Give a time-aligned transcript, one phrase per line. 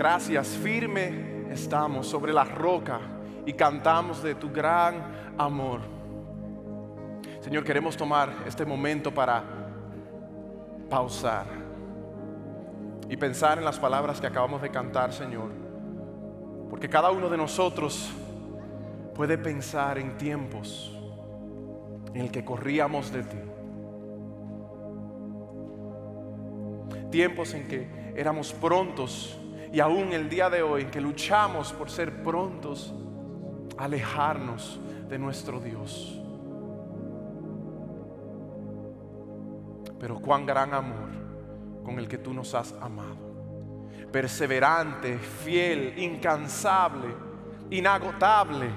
[0.00, 3.00] Gracias, firme estamos sobre la roca
[3.44, 5.82] y cantamos de tu gran amor.
[7.42, 9.44] Señor, queremos tomar este momento para
[10.88, 11.44] pausar
[13.10, 15.50] y pensar en las palabras que acabamos de cantar, Señor.
[16.70, 18.10] Porque cada uno de nosotros
[19.14, 20.98] puede pensar en tiempos
[22.14, 23.38] en el que corríamos de ti.
[27.10, 29.36] Tiempos en que éramos prontos
[29.72, 32.92] y aún el día de hoy que luchamos por ser prontos
[33.78, 36.20] a alejarnos de nuestro Dios.
[39.98, 41.10] Pero cuán gran amor
[41.84, 43.18] con el que tú nos has amado.
[44.10, 47.08] Perseverante, fiel, incansable,
[47.70, 48.70] inagotable.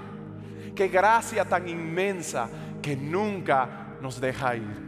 [0.75, 2.49] Qué gracia tan inmensa
[2.81, 4.83] que nunca nos deja ir.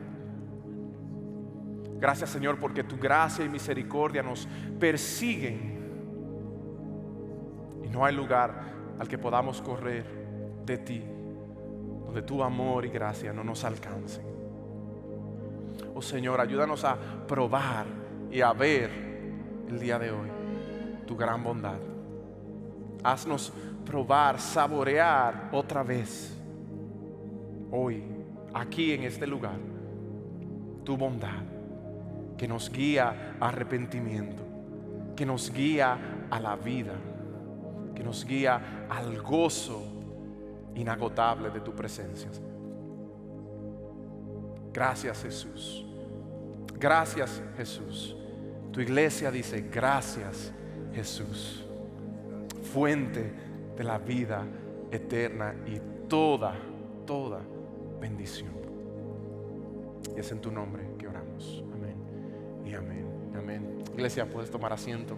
[1.98, 4.48] Gracias Señor porque tu gracia y misericordia nos
[4.80, 5.75] persiguen.
[7.96, 8.54] No hay lugar
[9.00, 10.04] al que podamos correr
[10.66, 11.02] de ti,
[12.06, 14.26] donde tu amor y gracia no nos alcancen.
[15.96, 17.86] Oh Señor, ayúdanos a probar
[18.30, 18.92] y a ver
[19.70, 20.28] el día de hoy
[21.08, 21.78] tu gran bondad.
[23.02, 23.54] Haznos
[23.86, 26.38] probar, saborear otra vez,
[27.72, 28.04] hoy,
[28.54, 29.58] aquí en este lugar,
[30.84, 31.44] tu bondad,
[32.38, 34.44] que nos guía a arrepentimiento,
[35.16, 36.96] que nos guía a la vida,
[37.96, 39.82] que nos guía al gozo
[40.76, 42.30] inagotable de tu presencia.
[44.74, 45.86] Gracias Jesús.
[46.78, 48.16] Gracias Jesús.
[48.72, 50.52] Tu iglesia dice, gracias
[50.94, 51.66] Jesús.
[52.74, 53.34] Fuente
[53.78, 54.46] de la vida
[54.92, 56.56] eterna y toda,
[57.06, 57.40] toda
[58.02, 58.52] bendición.
[60.16, 61.64] Y es en tu nombre que oramos.
[61.74, 61.96] Amén.
[62.66, 63.06] Y amén.
[63.38, 63.84] Amén.
[63.94, 65.18] Iglesia, puedes tomar asiento.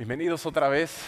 [0.00, 0.98] Bienvenidos otra vez.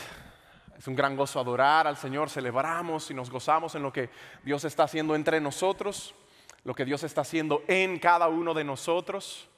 [0.77, 4.11] Es un gran gozo adorar al Señor, celebramos y nos gozamos en lo que
[4.43, 6.15] Dios está haciendo entre nosotros,
[6.63, 9.49] lo que Dios está haciendo en cada uno de nosotros.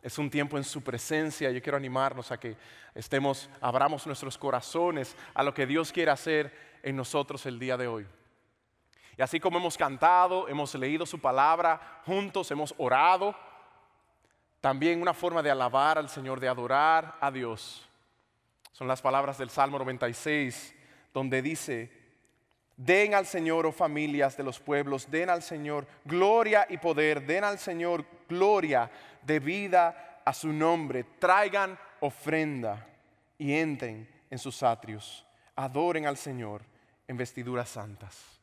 [0.00, 1.50] Es un tiempo en su presencia.
[1.50, 2.56] Yo quiero animarnos a que
[2.94, 7.88] estemos, abramos nuestros corazones a lo que Dios quiere hacer en nosotros el día de
[7.88, 8.06] hoy.
[9.18, 13.34] Y así como hemos cantado, hemos leído su palabra juntos, hemos orado,
[14.60, 17.88] también una forma de alabar al Señor, de adorar a Dios
[18.74, 20.74] son las palabras del Salmo 96,
[21.12, 21.92] donde dice,
[22.76, 27.44] den al Señor, oh familias de los pueblos, den al Señor gloria y poder, den
[27.44, 28.90] al Señor gloria
[29.22, 32.84] de vida a su nombre, traigan ofrenda
[33.38, 35.24] y entren en sus atrios,
[35.54, 36.62] adoren al Señor
[37.06, 38.40] en vestiduras santas.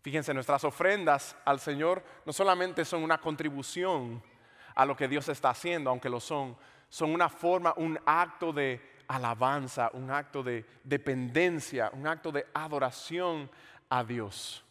[0.00, 4.22] Fíjense, nuestras ofrendas al Señor no solamente son una contribución
[4.76, 6.56] a lo que Dios está haciendo, aunque lo son,
[6.88, 13.50] son una forma, un acto de alabanza, un acto de dependencia, un acto de adoración
[13.88, 14.64] a Dios.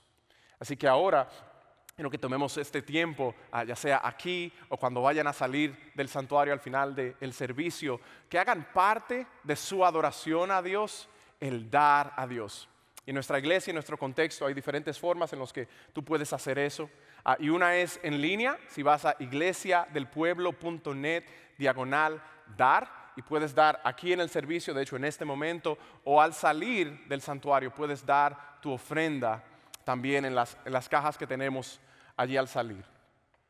[0.59, 1.27] Así que ahora,
[1.97, 5.91] en lo que tomemos este tiempo, ah, ya sea aquí o cuando vayan a salir
[5.93, 7.99] del santuario al final del servicio,
[8.29, 12.69] que hagan parte de su adoración a Dios, el dar a Dios.
[13.05, 16.31] Y en nuestra iglesia, en nuestro contexto, hay diferentes formas en las que tú puedes
[16.31, 16.89] hacer eso.
[17.25, 21.25] Ah, y una es en línea, si vas a iglesiadelpueblo.net,
[21.57, 22.23] diagonal,
[22.55, 26.34] dar y puedes dar aquí en el servicio, de hecho en este momento, o al
[26.34, 29.44] salir del santuario puedes dar tu ofrenda
[29.84, 30.56] también en las,
[30.90, 31.79] cajas que tenemos
[32.16, 32.84] allí al salir.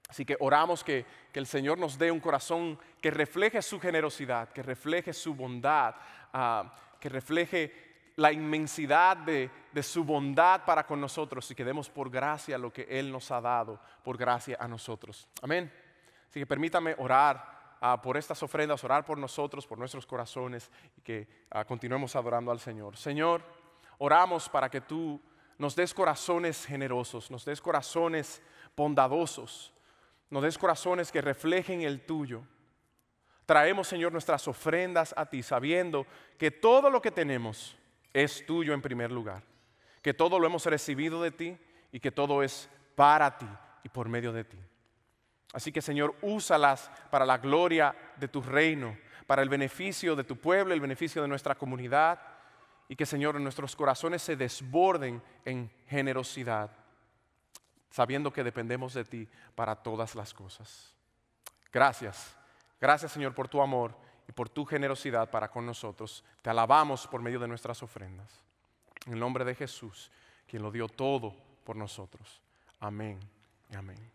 [0.09, 4.61] Así que oramos que, el Señor nos dé un corazón que refleje su generosidad, que
[4.61, 5.95] refleje su bondad,
[6.31, 11.89] ah, que refleje la inmensidad de, de, su bondad para con nosotros y que demos
[11.89, 15.27] por gracia lo que Él nos ha dado, por gracia a nosotros.
[15.41, 15.71] Amén.
[16.29, 17.52] Así que permítame orar
[18.01, 22.59] por estas ofrendas, orar por nosotros, por nuestros corazones y que ah, continuemos adorando al
[22.59, 22.95] Señor.
[22.95, 23.43] Señor,
[23.97, 25.21] oramos para que tú
[25.57, 28.41] nos des corazones generosos, nos des corazones
[28.75, 29.73] bondadosos,
[30.29, 32.43] nos des corazones que reflejen el tuyo.
[33.45, 37.75] Traemos, Señor, nuestras ofrendas a ti, sabiendo que todo lo que tenemos
[38.13, 39.43] es tuyo en primer lugar,
[40.01, 41.57] que todo lo hemos recibido de ti
[41.91, 43.49] y que todo es para ti
[43.83, 44.57] y por medio de ti.
[45.53, 48.97] Así que Señor, úsalas para la gloria de tu reino,
[49.27, 52.19] para el beneficio de tu pueblo, el beneficio de nuestra comunidad.
[52.89, 56.71] Y que Señor, nuestros corazones se desborden en generosidad,
[57.89, 60.93] sabiendo que dependemos de ti para todas las cosas.
[61.71, 62.35] Gracias.
[62.81, 63.95] Gracias Señor por tu amor
[64.27, 66.23] y por tu generosidad para con nosotros.
[66.41, 68.41] Te alabamos por medio de nuestras ofrendas.
[69.05, 70.11] En el nombre de Jesús,
[70.47, 72.41] quien lo dio todo por nosotros.
[72.79, 73.19] Amén.
[73.75, 74.12] Amén.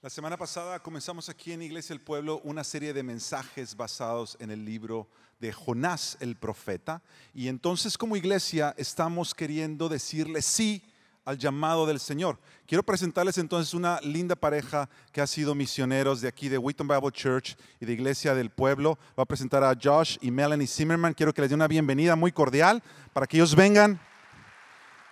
[0.00, 4.52] La semana pasada comenzamos aquí en Iglesia del Pueblo una serie de mensajes basados en
[4.52, 5.08] el libro
[5.40, 7.02] de Jonás el profeta.
[7.34, 10.84] Y entonces como iglesia estamos queriendo decirle sí
[11.24, 12.38] al llamado del Señor.
[12.64, 17.10] Quiero presentarles entonces una linda pareja que ha sido misioneros de aquí de Wheaton Bible
[17.10, 19.00] Church y de Iglesia del Pueblo.
[19.16, 21.12] Voy a presentar a Josh y Melanie Zimmerman.
[21.12, 24.00] Quiero que les dé una bienvenida muy cordial para que ellos vengan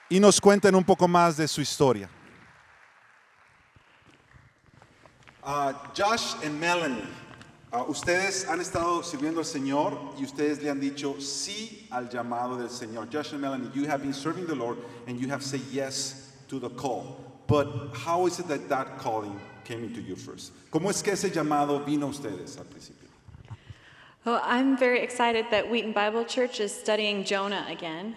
[0.08, 2.08] y nos cuenten un poco más de su historia.
[5.46, 7.06] Uh, Josh y Melanie,
[7.72, 12.58] uh, ustedes han estado sirviendo al Señor y ustedes le han dicho sí al llamado
[12.58, 13.06] del Señor.
[13.12, 14.76] Josh and Melanie, you have been serving the Lord
[15.06, 17.18] and you have said yes to the call.
[17.46, 20.50] But how is it that that calling came into you first?
[20.72, 23.08] ¿Cómo es que ese llamado vino a ustedes al principio?
[24.24, 28.16] Well, I'm very excited that Wheaton Bible Church is studying Jonah again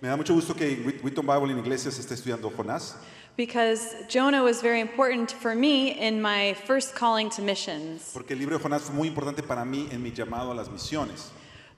[0.00, 2.96] Me da mucho gusto que Wheaton Bible en iglesia se esté estudiando Jonás,
[3.40, 8.12] because Jonah was very important for me in my first calling to missions.
[8.12, 10.68] porque el libro de Jonás fue muy importante para mí en mi llamado a las
[10.68, 11.30] misiones.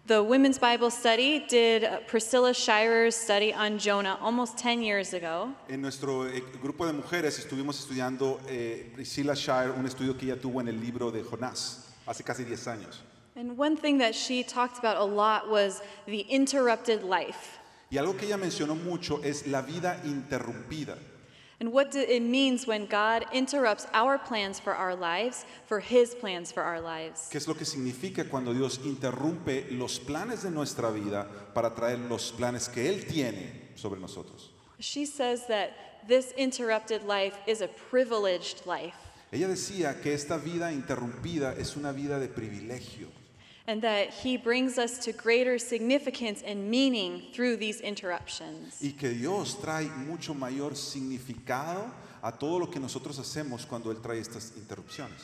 [0.09, 5.55] The Women's Bible Study did Priscilla Shirer's study on Jonah almost 10 years ago.
[5.69, 10.41] En nuestro eh, grupo de mujeres estuvimos estudiando eh, Priscilla Shire, un estudio que ella
[10.41, 12.99] tuvo en el libro de Jonás hace casi 10 años.
[13.37, 17.61] And one thing that she talked about a lot was the interrupted life
[17.93, 20.97] Y algo que ella mencionó mucho es la vida interrumpida.
[21.63, 26.51] And what it means when God interrupts our plans for our lives for his plans
[26.51, 27.29] for our lives.
[27.31, 31.25] ¿Qué es lo que significa cuando Dios interrumpe los planes de nuestra vida
[31.55, 34.51] para traer los planes que Él tiene sobre nosotros?
[34.81, 38.97] She says that this interrupted life is a privileged life
[39.31, 43.22] Ella decía que esta vida interrumpida es una vida de privilegio
[43.67, 48.81] and that he brings us to greater significance and meaning through these interruptions.
[48.83, 51.91] y que Dios trae mucho mayor significado
[52.23, 55.21] a todo lo que nosotros hacemos cuando Él trae estas interrupciones.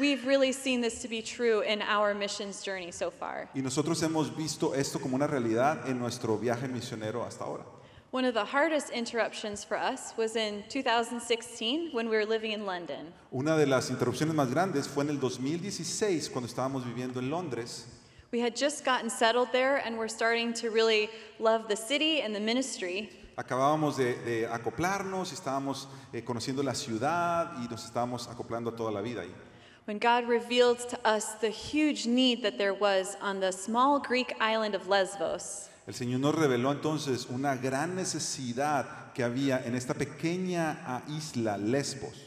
[0.00, 3.48] We've really seen this to be true in our missions journey so far.
[3.54, 7.64] Y nosotros hemos visto esto como una realidad en nuestro viaje misionero hasta ahora.
[8.12, 12.64] One of the hardest interruptions for us was in 2016 when we were living in
[12.64, 13.12] London.
[13.32, 17.86] Una de las interrupciones más grandes fue en el 2016 cuando estábamos viviendo en Londres.
[18.30, 21.10] We had just gotten settled there and we're starting to really
[21.40, 23.10] love the city and the ministry.
[23.36, 28.92] Acabábamos de, de acoplarnos, estábamos eh, conociendo la ciudad y nos estábamos acoplando a toda
[28.92, 29.32] la vida ahí.
[29.86, 34.32] When God revealed to us the huge need that there was on the small Greek
[34.40, 35.70] island of Lesbos.
[35.86, 41.56] El Señor nos reveló entonces una gran necesidad que había en esta pequeña ah, isla
[41.56, 42.24] Lesbos.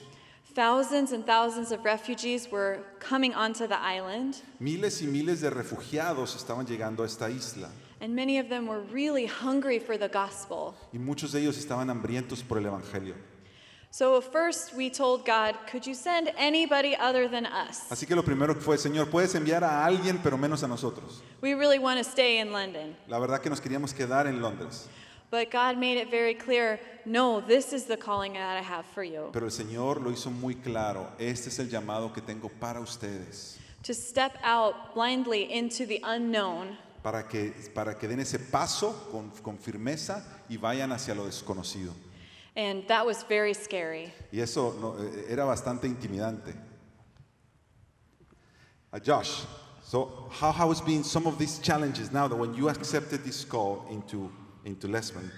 [0.55, 6.35] Thousands and thousands of refugees were coming onto the island, Miles y miles de refugiados
[6.35, 7.69] estaban llegando a esta isla
[8.01, 10.75] and many of them were really hungry for the gospel.
[10.93, 13.15] y muchos de ellos estaban hambrientos por el Evangelio.
[13.91, 17.89] So first we told God, could you send anybody other than us?
[17.89, 21.21] Así que lo primero fue, Señor, puedes enviar a alguien, pero menos a nosotros.
[21.41, 22.95] We really want to stay in London.
[23.07, 24.87] La verdad que nos queríamos quedar en Londres,
[25.31, 29.03] But God made it very clear, no, this is the calling that I have for
[29.03, 29.29] you.
[29.31, 31.07] pero el Señor lo hizo muy claro.
[31.17, 36.77] Este es el llamado que tengo para ustedes, To step out blindly into the unknown
[37.01, 41.93] para que, para que den ese paso con, con firmeza y vayan hacia lo desconocido.
[42.55, 44.11] And that was very scary.
[44.31, 44.95] Y eso no,
[45.29, 46.53] era bastante intimidante.
[48.91, 49.43] Uh, Josh,
[49.83, 53.85] so how has been some of these challenges now that when you accepted this call
[53.91, 54.31] into,
[54.65, 55.29] into Lesbon,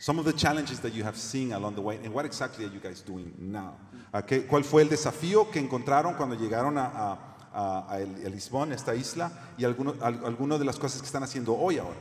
[0.00, 2.68] some of the challenges that you have seen along the way, and what exactly are
[2.72, 3.74] you guys doing now?
[4.14, 7.18] Uh, ¿qué- ¿Cuál fue el desafío que encontraron cuando llegaron a, a,
[7.52, 11.98] a- a Lisbon, esta isla, y algunas de las cosas que están haciendo hoy ahora?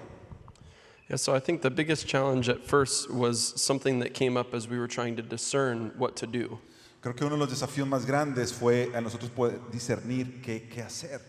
[1.09, 4.67] Yeah, so I think the biggest challenge at first was something that came up as
[4.67, 6.59] we were trying to discern what to do.
[7.01, 10.83] Creo que uno de los desafíos más grandes fue a nosotros poder discernir qué, qué
[10.83, 11.19] hacer.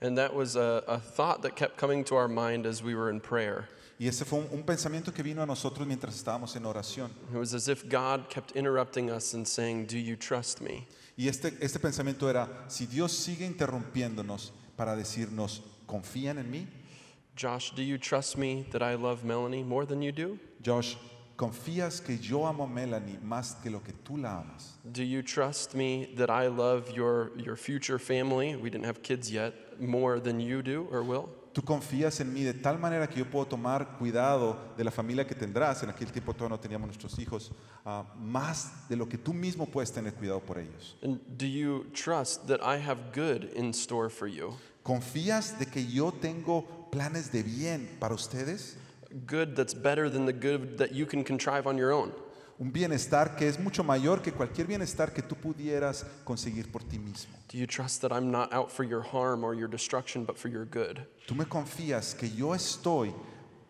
[0.00, 3.10] And that was a, a thought that kept coming to our mind as we were
[3.10, 3.68] in prayer.
[3.98, 7.10] Y ese fue un, un pensamiento que vino a nosotros mientras estábamos en oración.
[7.32, 10.86] It was as if God kept interrupting us and saying, Do you trust me?
[11.16, 16.66] Y este, este pensamiento era, si Dios sigue interrumpiéndonos para decirnos, ¿confían en mí?
[17.36, 20.38] Josh, do you trust me that I love Melanie more than you do?
[20.62, 20.94] Josh,
[21.36, 24.78] ¿confías que yo amo a Melanie más que lo que tú la amas?
[24.92, 28.54] Do you trust me that I love your, your future family?
[28.54, 31.28] We didn't have kids yet, more than you do or will?
[31.52, 35.24] ¿Tú confías en mí de tal manera que yo puedo tomar cuidado de la familia
[35.24, 35.82] que tendrás?
[35.84, 37.52] En aquel tiempo todavía no teníamos nuestros hijos,
[37.84, 40.96] ah, más de lo que tú mismo puedes tener cuidado por ellos.
[41.02, 44.56] And do you trust that I have good in store for you?
[44.82, 48.76] ¿Confías de que yo tengo planes de bien para ustedes?
[49.26, 52.12] Good that's better than the good that you can contrive on your own.
[52.60, 56.98] Un bienestar que es mucho mayor que cualquier bienestar que tú pudieras conseguir por ti
[56.98, 57.34] mismo.
[57.48, 60.48] Do you trust that I'm not out for your harm or your destruction, but for
[60.48, 61.00] your good?
[61.26, 63.12] Tú me confías que yo estoy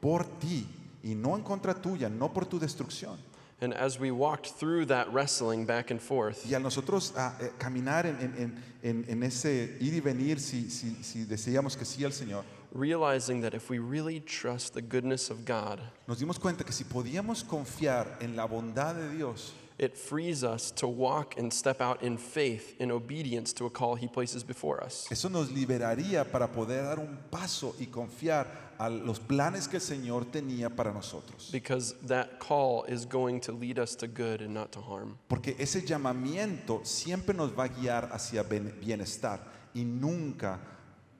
[0.02, 0.66] por ti
[1.02, 3.16] y no en contra tuya, no por tu destrucción.
[3.62, 7.52] And as we walked through that wrestling back and forth, Y a nosotros ah, eh,
[7.58, 11.86] caminar en, en- en- en- en ese ir y venir, si, si, si decíamos que
[11.86, 16.38] sí al Señor, realizing that if we really trust the goodness of God, nos dimos
[16.38, 21.36] cuenta que si podíamos confiar en la bondad de Dios, it frees us to walk
[21.38, 25.06] and step out in faith, in obedience to a call He places before us.
[25.10, 29.80] eso nos liberaría para poder dar un paso y confiar a los planes que el
[29.82, 31.50] Señor tenía para nosotros.
[31.52, 35.16] Because that call is going to lead us to good and not to harm.
[35.28, 39.40] Porque ese llamamiento siempre nos va a guiar hacia ben- bienestar
[39.74, 40.58] y nunca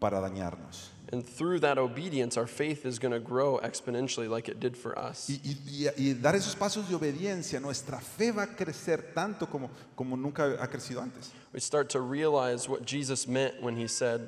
[0.01, 0.91] para dañarnos.
[1.15, 4.99] And through that obedience, our faith is going to grow exponentially like it did for
[4.99, 5.29] us.
[5.31, 9.71] Y, y- y- dar esos pasos de obediencia, nuestra fe va a crecer tanto como,
[9.95, 11.31] como nunca ha crecido antes.
[11.53, 14.23] We start to realize what Jesus meant when He said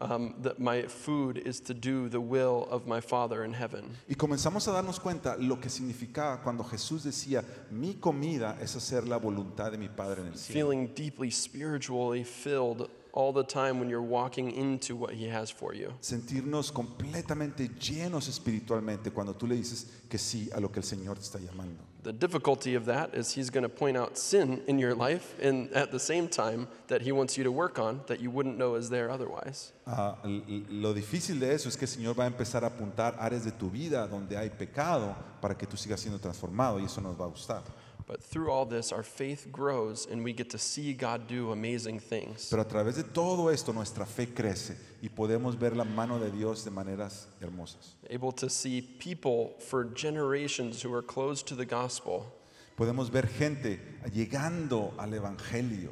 [0.00, 3.84] um, that my food is to do the will of my Father in heaven.
[4.08, 9.06] Y comenzamos a darnos cuenta lo que significaba cuando Jesús decía, mi comida es hacer
[9.06, 10.68] la voluntad de mi Padre en el cielo.
[10.68, 15.74] Feeling deeply spiritually filled all the time when you're walking into what He has for
[15.74, 15.92] you.
[16.00, 21.16] Sentirnos completamente llenos espiritualmente cuando tú le dices que sí a lo que el Señor
[21.16, 21.82] te está llamando.
[22.04, 25.68] The difficulty of that is He's going to point out sin in your life, and
[25.74, 28.76] at the same time, that He wants you to work on that you wouldn't know
[28.76, 29.72] is there otherwise.
[29.88, 33.44] L- lo difícil de eso es que el Señor va a empezar a apuntar áreas
[33.44, 37.20] de tu vida donde hay pecado para que tú sigas siendo transformado y eso nos
[37.20, 37.62] va a gustar.
[38.08, 42.00] But through all this, our faith grows, and we get to see God do amazing
[42.00, 42.48] things.
[42.50, 46.30] Pero a través de todo esto nuestra fe crece y podemos ver la mano de
[46.30, 47.94] Dios de maneras hermosas.
[48.10, 52.32] Able to see people for generations who are closed to the gospel
[52.78, 53.80] Podemos ver gente
[54.14, 55.90] llegando al Evangelio,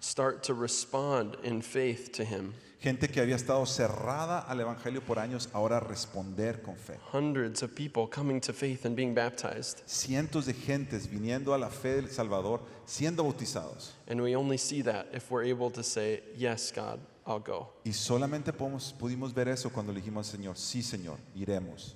[0.00, 2.54] start to respond in faith to Him.
[2.84, 6.98] Gente que había estado cerrada al Evangelio por años, ahora responder con fe.
[7.14, 9.78] Hundreds of people coming to faith and being baptized.
[9.86, 13.94] Cientos de gentes viniendo a la fe del Salvador, siendo bautizados.
[14.06, 17.70] And we only see that if we're able to say, Yes, God, I'll go.
[17.86, 21.94] Y solamente podemos- pudimos ver eso cuando le dijimos al Señor, sí Señor, iremos.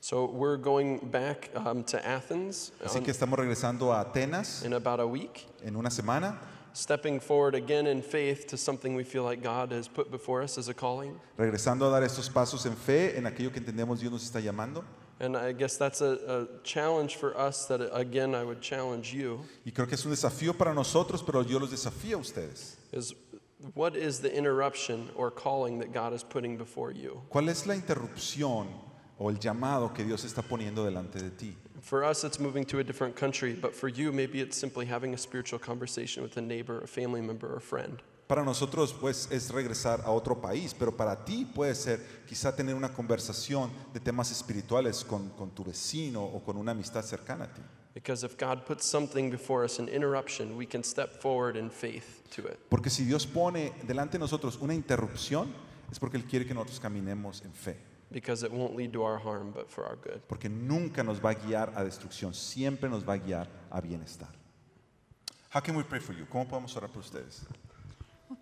[0.00, 4.72] So we're going back um, to Athens Así on- que estamos regresando a Atenas in
[4.74, 6.38] about a week, en una semana,
[6.76, 10.58] stepping forward again in faith to something we feel like God has put before us
[10.58, 11.18] as a calling.
[11.38, 14.84] regresando a dar estos pasos en fe en aquello que entendemos Dios nos está llamando.
[15.18, 19.40] And I guess that's a, a challenge for us that, again, I would challenge you
[19.64, 22.76] Y creo que es un desafío para nosotros, pero yo los desafío a ustedes.
[22.92, 23.14] is
[23.74, 27.22] what is the interruption or calling that God is putting before you?
[27.30, 28.66] ¿Cuál es la interrupción
[29.18, 31.56] o el llamado que Dios está poniendo delante de ti?
[31.86, 35.14] For us, it's moving to a different country, but for you, maybe it's simply having
[35.14, 38.02] a spiritual conversation with a neighbor, a family member, or a friend.
[38.26, 42.74] Para nosotros pues es regresar a otro país, pero para ti puede ser quizá tener
[42.74, 47.54] una conversación de temas espirituales con, con tu vecino o con una amistad cercana a
[47.54, 47.62] ti.
[47.94, 52.24] Because if God puts something before us, an interruption, we can step forward in faith
[52.32, 52.58] to it.
[52.68, 55.54] Porque si Dios pone delante de nosotros una interrupción,
[55.92, 57.76] es porque Él quiere que nosotros caminemos en fe.
[58.12, 60.20] Because it won't lead to our harm, but for our good.
[60.28, 64.28] Porque nunca nos va a guiar a destrucción, siempre nos va a guiar a bienestar.
[65.50, 66.24] How can we pray for you?
[66.30, 67.44] ¿Cómo podemos orar por ustedes?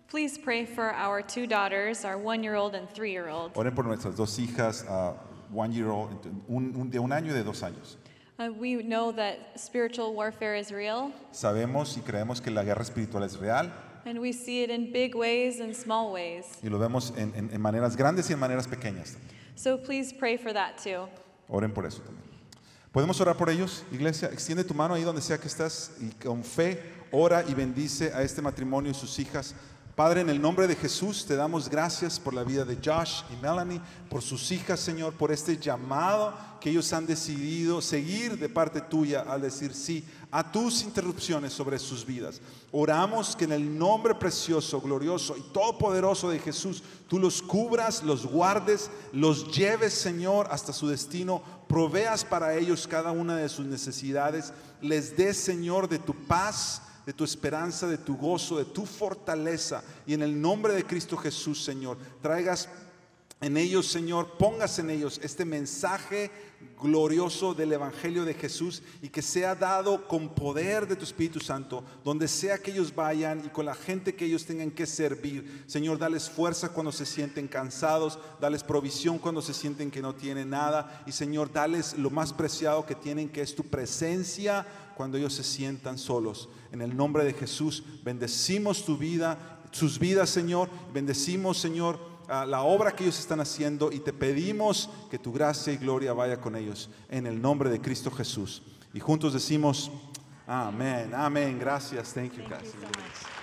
[0.07, 3.51] Please pray for our two daughters, our one year old and three year old.
[3.55, 5.13] Oren por nuestras dos hijas, uh,
[5.51, 6.09] one year old,
[6.47, 7.97] un- un- de un año y de dos años.
[8.37, 13.23] Uh, we know that spiritual warfare is real, Sabemos y creemos que la guerra espiritual
[13.23, 13.71] es real
[14.05, 16.45] and we see it in big ways and small ways.
[16.61, 19.15] y lo vemos en, en- en maneras grandes y en maneras pequeñas.
[19.55, 21.07] So please pray for that too.
[21.47, 22.25] Oren por eso también.
[22.91, 24.29] ¿Podemos orar por ellos, iglesia?
[24.31, 26.81] Extiende tu mano ahí donde sea que estás y con fe
[27.11, 29.53] ora y bendice a este matrimonio y sus hijas.
[29.95, 33.41] Padre, en el nombre de Jesús te damos gracias por la vida de Josh y
[33.41, 38.81] Melanie, por sus hijas, Señor, por este llamado que ellos han decidido seguir de parte
[38.81, 40.05] tuya al decir sí
[40.35, 42.41] a tus interrupciones sobre sus vidas.
[42.73, 48.25] Oramos que en el nombre precioso, glorioso y todopoderoso de Jesús, tú los cubras, los
[48.25, 54.51] guardes, los lleves, Señor, hasta su destino, proveas para ellos cada una de sus necesidades,
[54.81, 59.85] les des, Señor, de tu paz, de tu esperanza, de tu gozo, de tu fortaleza.
[60.05, 62.67] Y en el nombre de Cristo Jesús, Señor, traigas
[63.41, 66.31] en ellos, Señor, pongas en ellos este mensaje
[66.81, 71.83] glorioso del Evangelio de Jesús y que sea dado con poder de tu Espíritu Santo,
[72.03, 75.63] donde sea que ellos vayan y con la gente que ellos tengan que servir.
[75.67, 80.49] Señor, dales fuerza cuando se sienten cansados, dales provisión cuando se sienten que no tienen
[80.49, 84.65] nada y Señor, dales lo más preciado que tienen, que es tu presencia,
[84.95, 86.49] cuando ellos se sientan solos.
[86.71, 90.69] En el nombre de Jesús, bendecimos tu vida, sus vidas, Señor.
[90.93, 95.77] Bendecimos, Señor, la obra que ellos están haciendo y te pedimos que tu gracia y
[95.77, 96.89] gloria vaya con ellos.
[97.09, 98.61] En el nombre de Cristo Jesús.
[98.93, 99.91] Y juntos decimos,
[100.47, 101.59] amén, amén.
[101.59, 102.13] Gracias.
[102.13, 102.73] Thank you, Thank guys.
[102.73, 102.87] you so.
[102.87, 103.35] Thank you.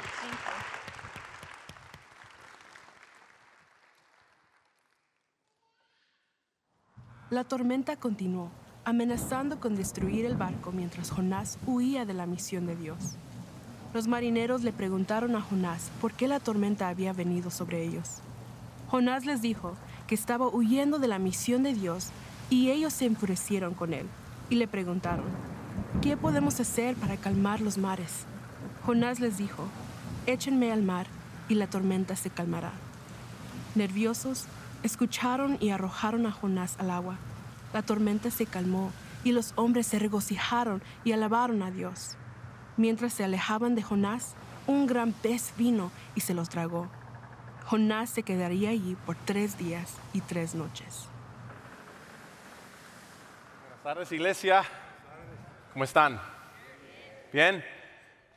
[7.33, 8.51] La tormenta continuó,
[8.85, 13.17] amenazando con destruir el barco mientras Jonás huía de la misión de Dios.
[13.95, 18.21] Los marineros le preguntaron a Jonás por qué la tormenta había venido sobre ellos.
[18.93, 19.73] Jonás les dijo
[20.07, 22.11] que estaba huyendo de la misión de Dios
[22.51, 24.07] y ellos se enfurecieron con él
[24.51, 25.25] y le preguntaron,
[26.03, 28.27] ¿qué podemos hacer para calmar los mares?
[28.85, 29.65] Jonás les dijo,
[30.27, 31.07] échenme al mar
[31.49, 32.73] y la tormenta se calmará.
[33.75, 34.45] Nerviosos,
[34.83, 37.17] escucharon y arrojaron a Jonás al agua.
[37.73, 38.93] La tormenta se calmó
[39.25, 42.19] y los hombres se regocijaron y alabaron a Dios.
[42.77, 44.35] Mientras se alejaban de Jonás,
[44.67, 46.91] un gran pez vino y se los tragó.
[47.65, 51.09] Jonás se quedaría allí por tres días y tres noches.
[53.63, 54.63] Buenas tardes, iglesia.
[55.73, 56.21] ¿Cómo están?
[57.33, 57.65] Bien.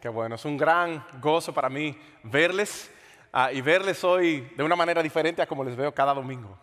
[0.01, 2.91] Qué bueno, es un gran gozo para mí verles
[3.33, 6.57] ah, y verles hoy de una manera diferente a como les veo cada domingo.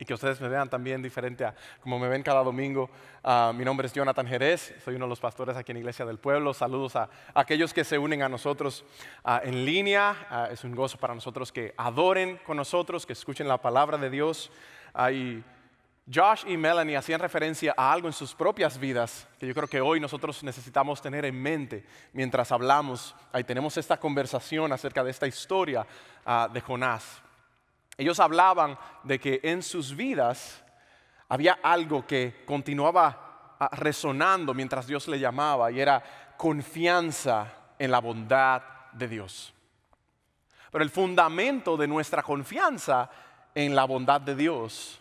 [0.00, 2.88] Y que ustedes me vean también diferente a como me ven cada domingo.
[3.22, 6.16] Ah, mi nombre es Jonathan Jerez, soy uno de los pastores aquí en Iglesia del
[6.16, 6.54] Pueblo.
[6.54, 8.82] Saludos a, aquellos que se unen a nosotros
[9.24, 10.16] ah, en línea.
[10.30, 14.08] Ah, es un gozo para nosotros que adoren con nosotros, que escuchen la palabra de
[14.08, 14.50] Dios.
[15.12, 15.42] Y
[16.10, 19.82] Josh y Melanie hacían referencia a algo en sus propias vidas que yo creo que
[19.82, 25.26] hoy nosotros necesitamos tener en mente mientras hablamos y tenemos esta conversación acerca de esta
[25.26, 25.86] historia
[26.52, 27.22] de Jonás.
[28.00, 30.64] Ellos hablaban de que en sus vidas
[31.28, 36.02] había algo que continuaba ah, resonando mientras Dios le llamaba y era
[36.38, 39.52] confianza en la bondad de Dios.
[40.72, 43.10] Pero el fundamento de nuestra confianza
[43.54, 44.98] en la bondad de Dios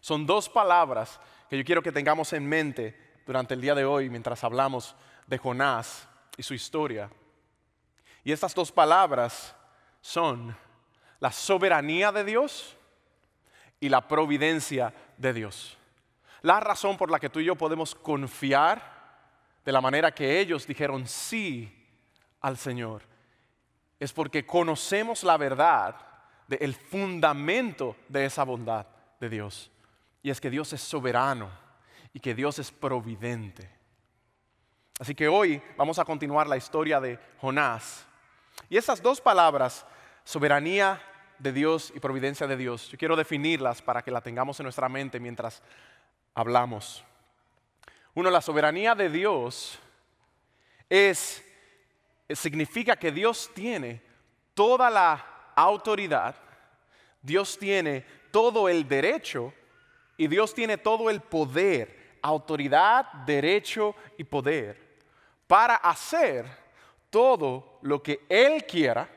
[0.00, 1.20] son dos palabras
[1.50, 4.96] que yo quiero que tengamos en mente durante el día de hoy mientras hablamos
[5.26, 7.10] de Jonás y su historia.
[8.24, 9.54] Y estas dos palabras
[10.00, 10.56] son
[11.20, 12.76] la soberanía de Dios
[13.80, 15.76] y la providencia de Dios.
[16.42, 18.98] La razón por la que tú y yo podemos confiar
[19.64, 21.74] de la manera que ellos dijeron sí
[22.40, 23.02] al Señor
[23.98, 25.96] es porque conocemos la verdad
[26.46, 28.86] del fundamento de esa bondad
[29.20, 29.70] de Dios.
[30.22, 31.50] Y es que Dios es soberano
[32.12, 33.70] y que Dios es providente.
[34.98, 38.06] Así que hoy vamos a continuar la historia de Jonás.
[38.68, 39.84] Y esas dos palabras,
[40.24, 41.00] soberanía
[41.38, 44.88] de Dios y providencia de Dios, yo quiero definirlas para que la tengamos en nuestra
[44.88, 45.62] mente mientras
[46.34, 47.04] hablamos.
[48.14, 49.78] Uno, la soberanía de Dios
[50.88, 51.44] es,
[52.28, 54.02] significa que Dios tiene
[54.54, 56.34] toda la autoridad,
[57.22, 59.52] Dios tiene todo el derecho
[60.16, 64.88] y Dios tiene todo el poder, autoridad, derecho y poder
[65.46, 66.46] para hacer
[67.10, 69.08] todo lo que Él quiera,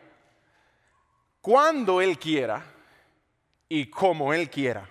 [1.41, 2.63] cuando Él quiera
[3.67, 4.87] y como Él quiera.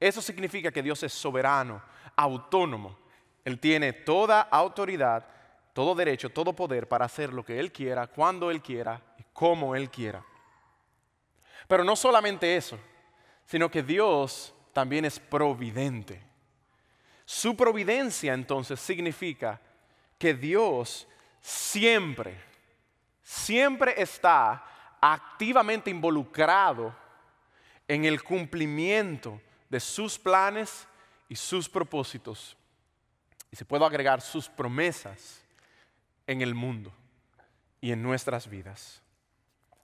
[0.00, 1.82] Eso significa que Dios es soberano,
[2.16, 2.98] autónomo.
[3.44, 5.26] Él tiene toda autoridad,
[5.72, 9.74] todo derecho, todo poder para hacer lo que Él quiera, cuando Él quiera y como
[9.76, 10.24] Él quiera.
[11.68, 12.78] Pero no solamente eso,
[13.44, 16.22] sino que Dios también es providente.
[17.24, 19.60] Su providencia entonces significa
[20.18, 21.08] que Dios
[21.40, 22.38] siempre,
[23.22, 24.64] siempre está
[25.00, 26.94] activamente involucrado
[27.88, 30.86] en el cumplimiento de sus planes
[31.28, 32.56] y sus propósitos.
[33.50, 35.42] Y se puede agregar sus promesas
[36.26, 36.92] en el mundo
[37.80, 39.02] y en nuestras vidas.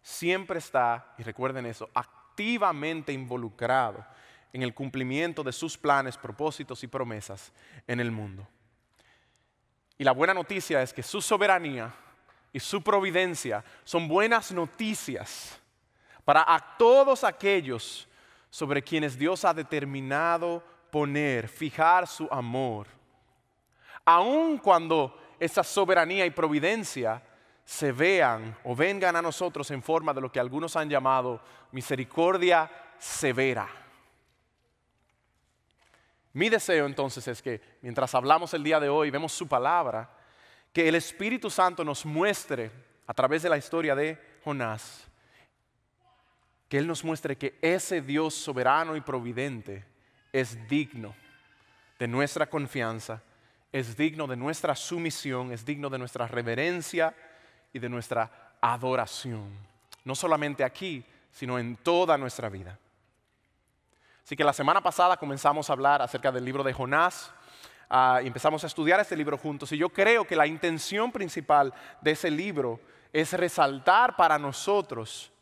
[0.03, 4.05] Siempre está, y recuerden eso, activamente involucrado
[4.53, 7.53] en el cumplimiento de sus planes, propósitos y promesas
[7.87, 8.47] en el mundo.
[9.97, 11.95] Y la buena noticia es que su soberanía
[12.53, 15.59] y su providencia son buenas noticias
[16.25, 18.09] para a todos aquellos
[18.51, 22.87] sobre quienes Dios ha determinado poner, fijar su amor.
[24.05, 27.23] Aun cuando esa soberanía y providencia
[27.65, 32.71] se vean o vengan a nosotros en forma de lo que algunos han llamado misericordia
[32.99, 33.69] severa.
[36.35, 40.11] Mi deseo entonces es que mientras hablamos el día de hoy, vemos su palabra,
[40.73, 42.71] que el Espíritu Santo nos muestre
[43.07, 45.07] a través de la historia de Jonás,
[46.69, 49.85] que Él nos muestre que ese Dios soberano y providente
[50.33, 51.15] es digno
[51.99, 53.23] de nuestra confianza
[53.73, 57.15] es digno de nuestra sumisión, es digno de nuestra reverencia
[57.73, 59.51] y de nuestra adoración.
[60.05, 62.79] No solamente aquí, sino en toda nuestra vida.
[64.23, 67.33] Así que la semana pasada comenzamos a hablar acerca del libro de Jonás
[68.23, 69.73] empezamos a estudiar este libro juntos.
[69.73, 72.81] Y yo creo que la intención principal de ese libro
[73.13, 75.33] es resaltar para nosotros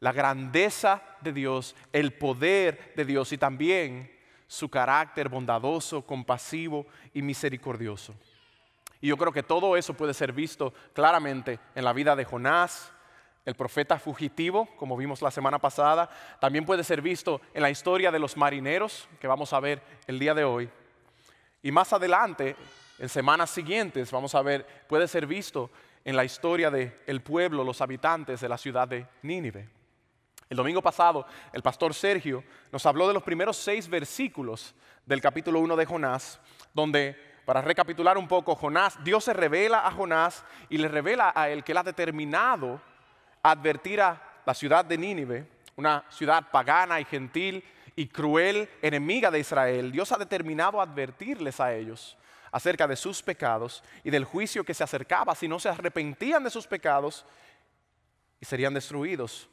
[0.00, 4.10] la grandeza de Dios, el poder de Dios y también
[4.46, 8.14] su carácter bondadoso, compasivo y misericordioso.
[9.00, 12.92] Y yo creo que todo eso puede ser visto claramente en la vida de Jonás,
[13.44, 16.10] el profeta fugitivo, como vimos la semana pasada.
[16.40, 20.18] También puede ser visto en la historia de los marineros, que vamos a ver el
[20.18, 20.70] día de hoy.
[21.62, 22.56] Y más adelante,
[22.98, 25.70] en semanas siguientes, vamos a ver, puede ser visto
[26.04, 29.68] en la historia del pueblo, los habitantes de la ciudad de Nínive.
[30.48, 32.42] El domingo pasado, el pastor Sergio
[32.72, 34.74] nos habló de los primeros seis versículos
[35.06, 36.40] del capítulo 1 de Jonás,
[36.74, 41.48] donde, para recapitular un poco, Jonás, Dios se revela a Jonás y le revela a
[41.50, 42.80] él que él ha determinado
[43.42, 45.46] advertir a la ciudad de Nínive,
[45.76, 47.62] una ciudad pagana y gentil
[48.00, 49.92] y cruel, enemiga de Israel.
[49.92, 52.16] Dios ha determinado advertirles a ellos
[52.50, 56.48] acerca de sus pecados y del juicio que se acercaba si no se arrepentían de
[56.48, 57.26] sus pecados
[58.40, 59.50] y serían destruidos.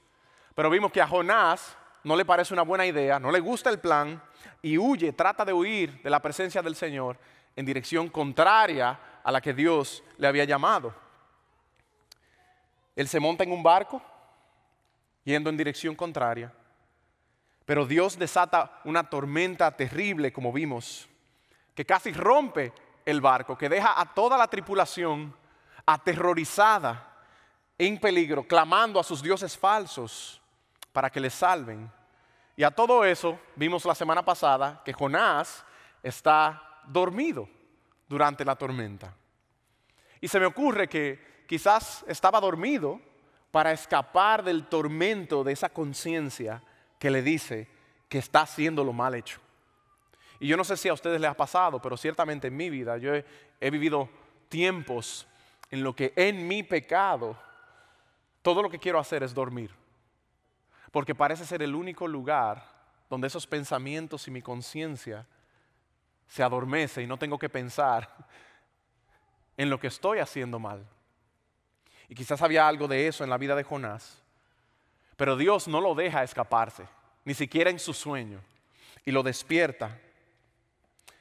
[0.56, 3.80] Pero vimos que a Jonás no le parece una buena idea, no le gusta el
[3.80, 4.24] plan
[4.62, 7.20] y huye, trata de huir de la presencia del Señor
[7.54, 10.96] en dirección contraria a la que Dios le había llamado.
[12.96, 14.02] Él se monta en un barco
[15.26, 16.54] yendo en dirección contraria,
[17.68, 21.06] pero Dios desata una tormenta terrible, como vimos,
[21.76, 22.72] que casi rompe
[23.06, 25.36] el barco, que deja a toda la tripulación
[25.86, 27.14] aterrorizada,
[27.78, 30.42] en peligro, clamando a sus dioses falsos
[30.94, 31.92] para que le salven.
[32.56, 35.66] Y a todo eso vimos la semana pasada que Jonás
[36.02, 37.50] está dormido
[38.08, 39.14] durante la tormenta.
[40.22, 43.02] Y se me ocurre que quizás estaba dormido
[43.52, 46.64] para escapar del tormento de esa conciencia
[47.00, 47.68] que le dice
[48.10, 49.40] que está haciendo lo mal hecho.
[50.40, 52.98] Y yo no sé si a ustedes les ha pasado, pero ciertamente en mi vida
[52.98, 54.10] yo he, vivido
[54.50, 55.28] tiempos
[55.72, 57.38] en lo que en mi pecado
[58.42, 59.72] todo lo que quiero hacer es dormir
[60.92, 62.64] porque parece ser el único lugar
[63.10, 65.26] donde esos pensamientos y mi conciencia
[66.28, 68.10] se adormece y no tengo que pensar
[69.56, 70.86] en lo que estoy haciendo mal.
[72.10, 74.24] Y quizás había algo de eso en la vida de Jonás,
[75.18, 76.88] pero Dios no lo deja escaparse,
[77.26, 78.40] ni siquiera en su sueño,
[79.04, 80.00] y lo despierta.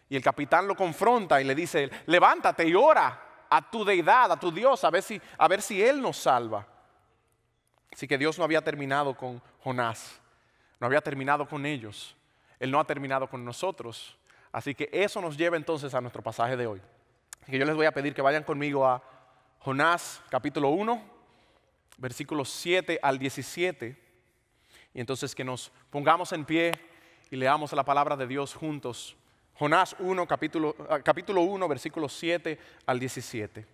[0.09, 4.39] Y el capitán lo confronta y le dice, levántate y ora a tu deidad, a
[4.39, 6.67] tu Dios, a ver si, a ver si Él nos salva.
[7.93, 10.21] Así que Dios no había terminado con Jonás,
[10.79, 12.15] no había terminado con ellos,
[12.61, 14.17] Él no ha terminado con nosotros.
[14.53, 16.83] Así que eso nos lleva entonces a nuestro pasaje de hoy.
[17.47, 19.03] Que yo les voy a pedir que vayan conmigo a
[19.61, 21.16] Jonás capítulo 1,
[21.97, 23.97] versículos 7 al 17.
[24.95, 26.73] Y entonces que nos pongamos en pie
[27.31, 29.17] y leamos la palabra de Dios juntos.
[29.55, 33.67] Jonás 1, capítulo, ah, capítulo 1, versículos 7 al 17.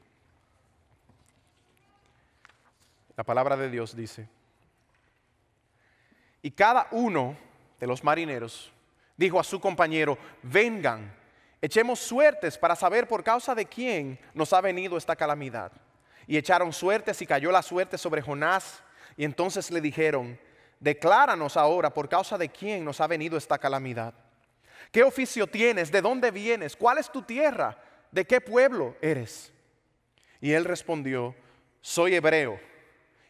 [3.17, 4.29] La palabra de Dios dice,
[6.41, 7.37] y cada uno
[7.79, 8.73] de los marineros
[9.17, 11.15] dijo a su compañero, vengan,
[11.61, 15.73] echemos suertes para saber por causa de quién nos ha venido esta calamidad.
[16.27, 18.83] Y echaron suertes y cayó la suerte sobre Jonás.
[19.17, 20.39] Y entonces le dijeron,
[20.81, 24.15] decláranos ahora por causa de quién nos ha venido esta calamidad.
[24.91, 25.91] ¿Qué oficio tienes?
[25.91, 26.77] ¿De dónde vienes?
[26.77, 27.77] ¿Cuál es tu tierra?
[28.11, 29.53] ¿De qué pueblo eres?
[30.41, 31.35] Y él respondió,
[31.81, 32.61] soy hebreo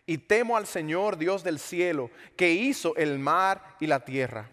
[0.06, 4.50] y temo al Señor Dios del cielo, que hizo el mar y la tierra.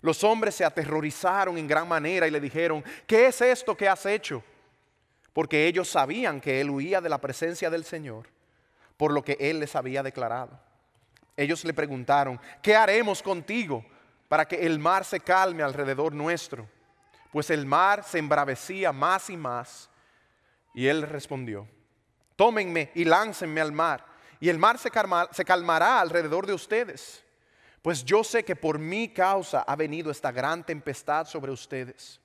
[0.00, 4.04] Los hombres se aterrorizaron en gran manera y le dijeron, ¿qué es esto que has
[4.04, 4.42] hecho?
[5.32, 8.28] Porque ellos sabían que él huía de la presencia del Señor,
[8.96, 10.60] por lo que él les había declarado.
[11.36, 13.84] Ellos le preguntaron, ¿qué haremos contigo
[14.28, 16.68] para que el mar se calme alrededor nuestro?
[17.32, 19.88] Pues el mar se embravecía más y más.
[20.74, 21.66] Y él respondió,
[22.36, 27.24] tómenme y láncenme al mar y el mar se, calmará alrededor de ustedes,
[27.80, 32.20] pues yo sé que por mi causa ha venido esta gran tempestad sobre ustedes.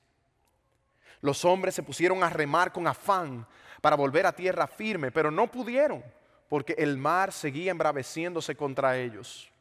[1.22, 3.46] Los hombres se pusieron a remar con afán
[3.82, 6.04] para volver a tierra firme, pero no pudieron,
[6.50, 9.52] porque el mar seguía embraveciéndose contra ellos.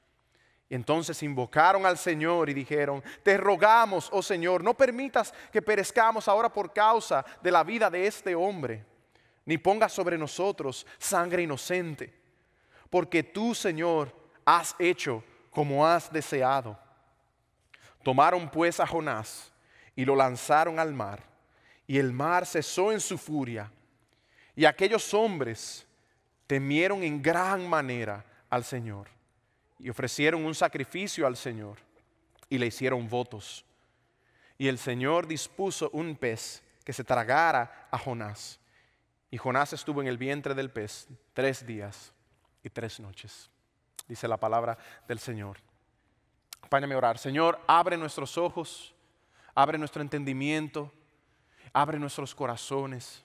[0.69, 6.27] Y entonces invocaron al Señor y dijeron, te rogamos, oh Señor, no permitas que perezcamos
[6.29, 8.85] ahora por causa de la vida de este hombre,
[9.45, 12.27] ni pongas sobre nosotros sangre inocente
[12.91, 14.15] porque tú, Señor,
[14.45, 16.79] has hecho como has deseado.
[18.03, 19.53] Tomaron pues a Jonás
[19.95, 21.23] y lo lanzaron al mar,
[21.87, 23.71] y el mar cesó en su furia.
[24.55, 25.87] Y aquellos hombres
[26.47, 29.09] temieron en gran manera al Señor
[29.79, 31.79] y ofrecieron un sacrificio al Señor
[32.49, 33.65] y le hicieron votos.
[34.59, 38.59] Y el Señor dispuso un pez que se tragara a Jonás.
[39.31, 42.13] Y Jonás estuvo en el vientre del pez tres días
[42.63, 43.51] y tres noches.
[44.09, 45.59] Dice la palabra del Señor.
[46.59, 47.19] Acompáñame a orar.
[47.19, 48.95] Señor, abre nuestros ojos,
[49.55, 50.93] abre nuestro entendimiento,
[51.77, 53.23] abre nuestros corazones,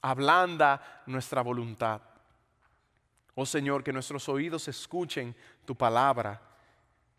[0.00, 2.00] ablanda nuestra voluntad.
[3.34, 6.40] Oh Señor, que nuestros oídos escuchen tu palabra,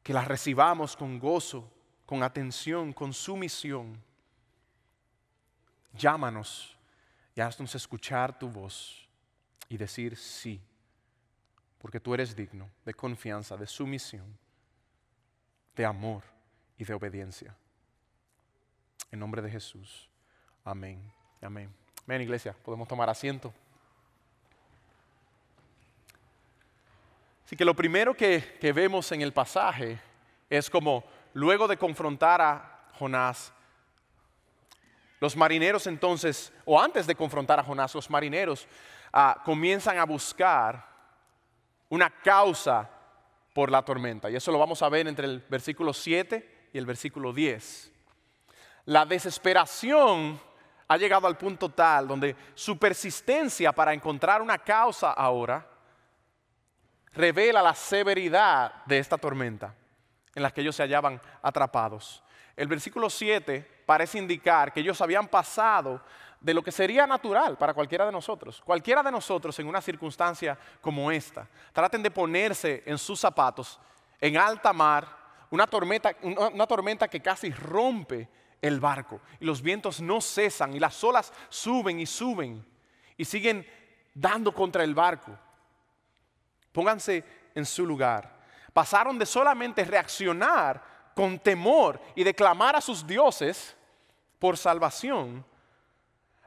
[0.02, 1.70] que la recibamos con gozo,
[2.06, 4.02] con atención, con sumisión.
[5.92, 6.78] Llámanos
[7.36, 9.10] y haznos escuchar tu voz
[9.68, 10.62] y decir sí,
[11.80, 14.38] porque tú eres digno de confianza, de sumisión,
[15.76, 16.24] de amor
[16.78, 17.54] y de obediencia.
[19.12, 20.10] En nombre de Jesús.
[20.64, 21.02] Amén.
[21.42, 21.74] Amén.
[22.06, 22.56] Amén, iglesia.
[22.64, 23.54] Podemos tomar asiento.
[27.46, 30.00] Así que lo primero que, vemos en el pasaje
[30.50, 33.52] es como luego de confrontar a Jonás,
[35.20, 38.68] los marineros entonces, o antes de confrontar a Jonás, los marineros
[39.12, 40.86] ah, comienzan a buscar
[41.90, 42.88] una causa
[43.54, 44.30] por la tormenta.
[44.30, 47.92] Y eso lo vamos a ver entre el versículo 7 y el versículo 10.
[48.86, 50.40] La desesperación
[50.90, 55.66] ha llegado al punto tal donde su persistencia para encontrar una causa ahora
[57.14, 59.74] revela la severidad de esta tormenta
[60.34, 62.24] en la que ellos se hallaban atrapados.
[62.56, 66.02] El versículo 7 parece indicar que ellos habían pasado
[66.40, 68.62] de lo que sería natural para cualquiera de nosotros.
[68.66, 73.80] Cualquiera de nosotros en una circunstancia como esta, traten de ponerse en sus zapatos
[74.20, 75.08] en alta mar,
[75.52, 78.28] una tormenta, una, tormenta que casi rompe
[78.62, 82.66] el barco y los vientos no cesan y las olas suben y suben
[83.18, 83.66] y siguen
[84.14, 85.38] dando contra el barco.
[86.72, 87.24] Pónganse
[87.56, 88.38] en su lugar.
[88.74, 93.76] Pasaron de solamente reaccionar con temor y de clamar a sus dioses
[94.38, 95.46] por salvación,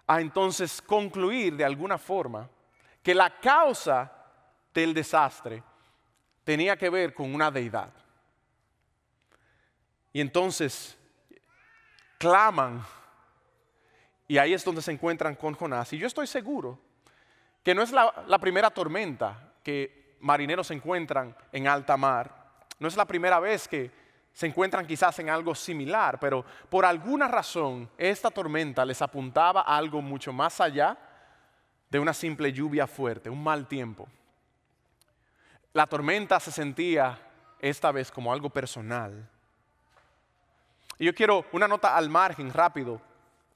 [0.07, 2.48] a entonces concluir de alguna forma
[3.03, 4.11] que la causa
[4.72, 5.62] del desastre
[6.44, 7.92] tenía que ver con una deidad.
[10.12, 10.96] Y entonces
[12.22, 12.85] claman
[14.28, 15.92] y ahí es donde se encuentran con Jonás.
[15.92, 16.78] Y yo estoy seguro
[17.64, 22.32] que no es la, primera tormenta que marineros se encuentran en alta mar.
[22.78, 23.90] No es la primera vez que
[24.32, 29.76] se encuentran quizás en algo similar, pero por alguna razón esta tormenta les apuntaba a
[29.76, 30.96] algo mucho más allá
[31.90, 34.08] de una simple lluvia fuerte, un mal tiempo.
[35.72, 37.18] La tormenta se sentía
[37.58, 39.28] esta vez como algo personal.
[40.98, 43.00] Y yo quiero una nota al margen rápido.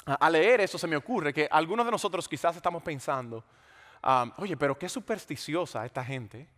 [0.05, 3.45] Al leer eso se me ocurre que algunos de nosotros quizás estamos pensando,
[4.39, 6.49] oye, pero qué supersticiosa esta gente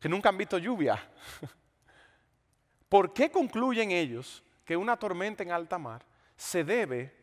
[0.00, 1.10] que nunca han visto lluvia.
[2.88, 6.04] ¿Por qué concluyen ellos que una tormenta en alta mar
[6.36, 7.14] se debe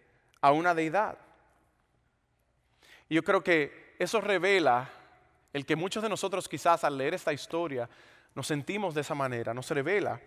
[0.42, 1.18] a una deidad?
[3.10, 4.90] Y yo creo que eso revela
[5.52, 7.88] el que muchos de nosotros quizás al leer esta historia
[8.36, 10.20] nos sentimos de esa manera, nos revela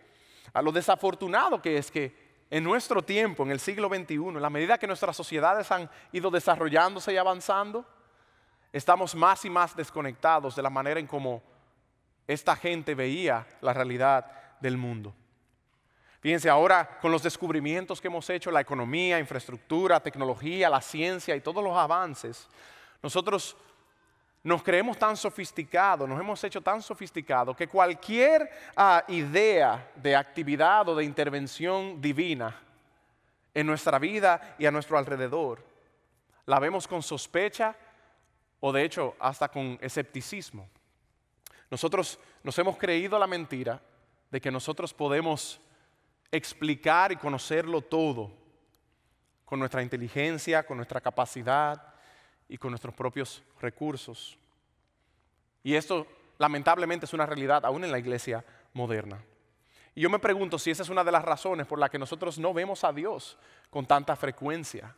[0.52, 4.50] a lo desafortunado que es que en nuestro tiempo, en el siglo XXI, en la
[4.50, 7.84] medida que nuestras sociedades han ido desarrollándose y avanzando,
[8.72, 11.42] estamos más y más desconectados de la manera en cómo
[12.26, 14.30] esta gente veía la realidad
[14.60, 15.14] del mundo.
[16.20, 21.40] Fíjense, ahora con los descubrimientos que hemos hecho, la economía, infraestructura, tecnología, la ciencia y
[21.40, 22.48] todos los avances,
[23.02, 23.56] nosotros
[24.46, 30.88] nos creemos tan sofisticados, nos hemos hecho tan sofisticados que cualquier ah, idea de actividad
[30.88, 32.56] o de intervención divina
[33.52, 35.64] en nuestra vida y a nuestro alrededor,
[36.44, 37.74] la vemos con sospecha
[38.60, 40.68] o de hecho hasta con escepticismo.
[41.68, 43.82] Nosotros nos hemos creído la mentira
[44.30, 45.60] de que nosotros podemos
[46.30, 48.30] explicar y conocerlo todo
[49.44, 51.95] con nuestra inteligencia, con nuestra capacidad
[52.48, 54.38] y con nuestros propios recursos.
[55.62, 56.06] Y esto
[56.38, 59.22] lamentablemente es una realidad aún en la iglesia moderna.
[59.94, 62.38] Y yo me pregunto si esa es una de las razones por las que nosotros
[62.38, 63.38] no vemos a Dios
[63.70, 64.94] con tanta frecuencia.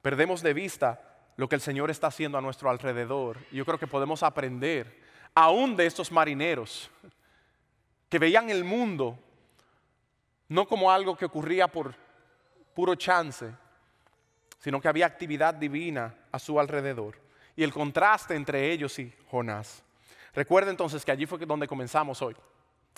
[0.00, 1.00] Perdemos de vista
[1.36, 3.38] lo que el Señor está haciendo a nuestro alrededor.
[3.52, 5.00] Y yo creo que podemos aprender
[5.34, 6.90] aún de estos marineros
[8.08, 9.18] que veían el mundo
[10.48, 11.94] no como algo que ocurría por
[12.74, 13.52] puro chance,
[14.58, 17.16] sino que había actividad divina a su alrededor.
[17.56, 19.82] Y el contraste entre ellos y Jonás.
[20.34, 22.36] Recuerda entonces que allí fue donde comenzamos hoy.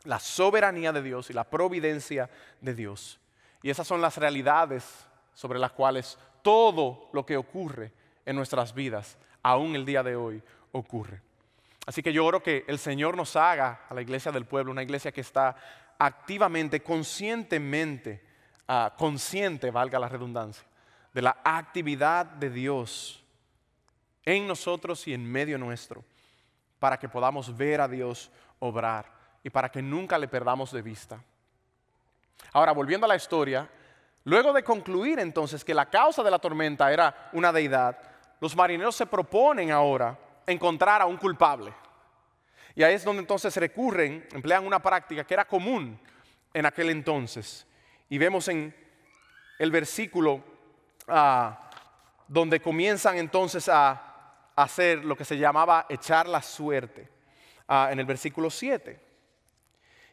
[0.04, 2.28] La soberanía de Dios y la providencia
[2.60, 3.20] de Dios.
[3.62, 7.92] Y esas son las realidades sobre las cuales todo lo que ocurre
[8.24, 10.42] en nuestras vidas, aún el día de hoy,
[10.72, 11.20] ocurre.
[11.86, 14.82] Así que yo oro que el Señor nos haga a la iglesia del pueblo, una
[14.82, 15.56] iglesia que está
[15.98, 18.22] activamente, conscientemente,
[18.68, 20.64] ah, consciente, valga la redundancia,
[21.12, 23.22] de la actividad de Dios
[24.24, 26.04] en nosotros y en medio nuestro,
[26.78, 29.06] para que podamos ver a Dios obrar
[29.42, 31.22] y para que nunca le perdamos de vista.
[32.52, 33.68] Ahora, volviendo a la historia,
[34.24, 37.98] luego de concluir entonces que la causa de la tormenta era una deidad,
[38.40, 41.72] los marineros se proponen ahora encontrar a un culpable.
[42.74, 46.00] Y ahí es donde entonces recurren, emplean una práctica que era común
[46.54, 47.66] en aquel entonces.
[48.08, 48.74] Y vemos en
[49.58, 50.42] el versículo
[52.28, 54.06] donde comienzan entonces a
[54.56, 57.08] hacer lo que se llamaba echar la suerte,
[57.68, 59.08] en el versículo 7.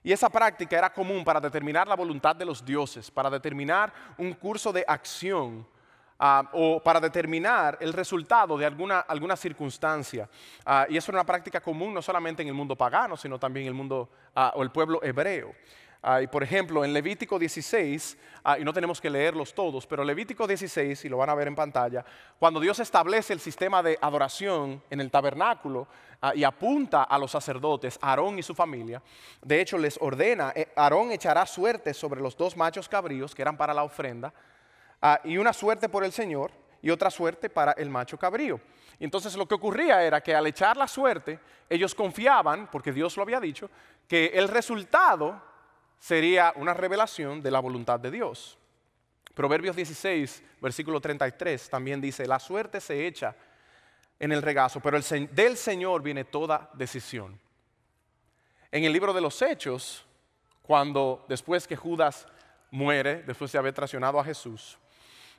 [0.03, 4.33] Y esa práctica era común para determinar la voluntad de los dioses, para determinar un
[4.33, 5.67] curso de acción
[6.53, 10.29] o para determinar el resultado de alguna, alguna circunstancia.
[10.87, 13.69] Y eso era una práctica común no solamente en el mundo pagano, sino también en
[13.69, 14.09] el mundo
[14.53, 15.53] o el pueblo hebreo.
[16.21, 18.17] Y por ejemplo, en Levítico 16,
[18.59, 21.55] y no tenemos que leerlos todos, pero Levítico 16, y lo van a ver en
[21.55, 22.05] pantalla,
[22.39, 25.87] cuando Dios establece el sistema de adoración en el tabernáculo
[26.33, 29.01] y apunta a los sacerdotes, Aarón y su familia,
[29.41, 33.57] de hecho les ordena, eh, Aarón echará suerte sobre los dos machos cabríos que eran
[33.57, 34.33] para la ofrenda,
[35.01, 38.59] Ah, y una suerte por el Señor y otra suerte para el macho cabrío.
[38.99, 43.15] Y entonces lo que ocurría era que al echar la suerte, ellos confiaban, porque Dios
[43.15, 43.69] lo había dicho,
[44.07, 45.39] que el resultado
[45.99, 48.57] sería una revelación de la voluntad de Dios.
[49.33, 53.35] Proverbios 16, versículo 33 también dice, la suerte se echa
[54.19, 57.39] en el regazo, pero del Señor viene toda decisión.
[58.71, 60.05] En el libro de los Hechos,
[60.61, 62.27] cuando después que Judas
[62.71, 64.77] muere, después de haber traicionado a Jesús,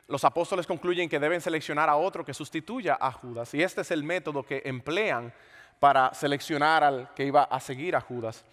[0.06, 3.52] los apóstoles concluyen que deben seleccionar a otro que sustituya a Judas.
[3.52, 5.34] Y este es el método que emplean
[5.78, 8.44] para seleccionar al que iba a seguir a Judas.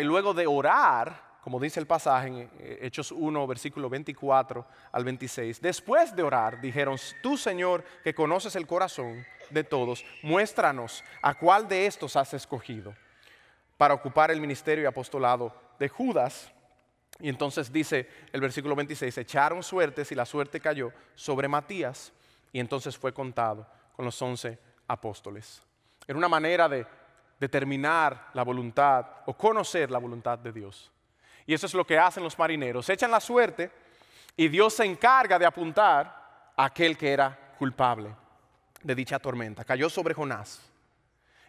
[0.00, 5.04] Y luego de orar, como dice el pasaje en eh, Hechos 1, versículo 24 al
[5.04, 11.34] 26, después de orar, dijeron, tú Señor, que conoces el corazón de todos, muéstranos a
[11.34, 12.94] cuál de estos has escogido
[13.76, 16.50] para ocupar el ministerio y apostolado de Judas
[17.20, 22.10] y entonces dice el versículo 26, echaron suertes y la suerte cayó sobre Matías
[22.52, 25.62] y entonces fue contado con los once apóstoles.
[26.08, 26.86] Era una manera de
[27.38, 30.90] determinar la voluntad o conocer la voluntad de Dios.
[31.46, 32.88] Y eso es lo que hacen los marineros.
[32.88, 33.70] Echan la suerte
[34.36, 38.14] y Dios se encarga de apuntar a aquel que era culpable
[38.82, 39.64] de dicha tormenta.
[39.64, 40.60] Cayó sobre Jonás.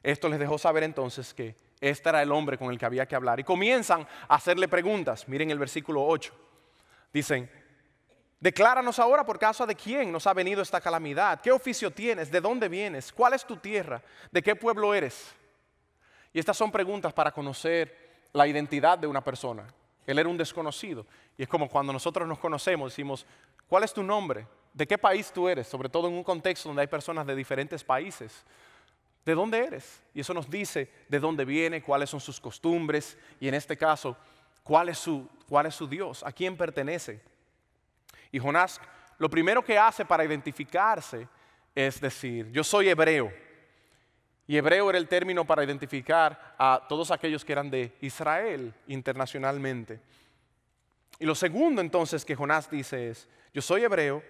[0.03, 3.15] Esto les dejó saber entonces que este era el hombre con el que había que
[3.15, 3.39] hablar.
[3.39, 5.27] Y comienzan a hacerle preguntas.
[5.27, 6.33] Miren el versículo 8.
[7.11, 7.49] Dicen,
[8.39, 11.41] decláranos ahora por causa de quién nos ha venido esta calamidad.
[11.41, 12.31] ¿Qué oficio tienes?
[12.31, 13.11] ¿De dónde vienes?
[13.11, 14.01] ¿Cuál es tu tierra?
[14.31, 15.33] ¿De qué pueblo eres?
[16.33, 19.65] Y estas son preguntas para conocer la identidad de una persona.
[20.05, 21.05] Él era un desconocido.
[21.37, 23.25] Y es como cuando nosotros nos conocemos, decimos,
[23.67, 24.47] ¿cuál es tu nombre?
[24.73, 25.67] ¿De qué país tú eres?
[25.67, 28.43] Sobre todo en un contexto donde hay personas de diferentes países.
[29.25, 30.01] ¿De dónde eres?
[30.13, 34.15] Y eso nos dice de dónde viene, cuáles son sus costumbres y en este caso,
[34.63, 37.21] cuál es su, cuál es su Dios, a quién pertenece.
[38.31, 38.79] Y Jonás
[39.17, 41.27] lo primero que hace para identificarse
[41.73, 43.31] es decir, yo soy hebreo.
[44.47, 49.99] Y hebreo era el término para identificar a todos aquellos que eran de Israel internacionalmente.
[51.19, 54.21] Y lo segundo entonces que Jonás dice es, yo soy hebreo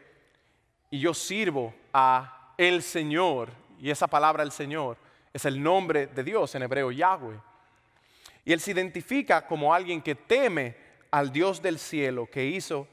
[0.90, 3.50] y yo sirvo a el Señor
[3.80, 4.98] y esa palabra el Señor
[5.34, 7.38] es el nombre de Dios en hebreo, Yahweh.
[8.46, 10.78] Y él se identifica como alguien que teme
[11.12, 12.88] al Dios del cielo que hizo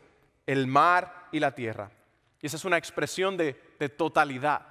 [0.47, 1.91] el mar y la tierra.
[2.41, 4.67] Y esa es una expresión de, de totalidad.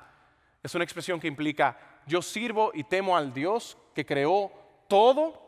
[0.62, 4.52] Es una expresión que implica yo sirvo y temo al Dios que creó
[4.88, 5.42] todo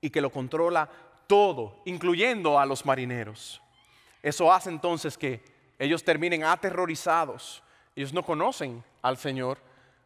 [0.00, 0.88] y que lo controla
[1.26, 3.62] todo, incluyendo a los marineros.
[4.22, 5.42] Eso hace entonces que
[5.78, 7.62] ellos terminen aterrorizados.
[7.96, 9.58] Ellos no conocen al Señor,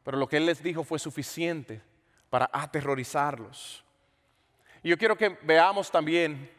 [0.02, 1.82] pero lo que Él les dijo fue suficiente
[2.30, 3.84] para aterrorizarlos.
[4.82, 6.50] Y yo quiero que veamos también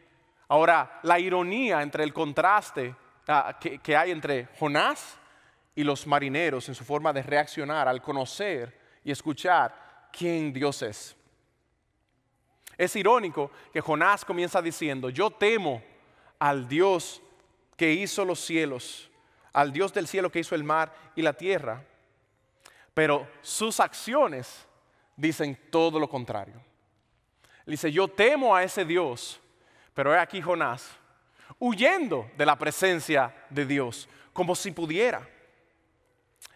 [0.48, 2.94] ahora la ironía entre el contraste
[3.26, 5.18] ah, que, que hay entre Jonás
[5.74, 8.77] y los marineros en su forma de reaccionar al conocer
[9.08, 11.16] y escuchar quién Dios es.
[12.76, 15.82] Es irónico que Jonás comienza diciendo, yo temo
[16.38, 17.22] al Dios
[17.76, 19.10] que hizo los cielos,
[19.52, 21.84] al Dios del cielo que hizo el mar y la tierra
[22.98, 24.66] pero sus acciones
[25.14, 26.60] dicen todo lo contrario.
[27.64, 29.40] dice, yo temo a ese Dios,
[29.94, 30.90] pero he aquí Jonás,
[31.60, 35.24] huyendo de la presencia de Dios, como si pudiera.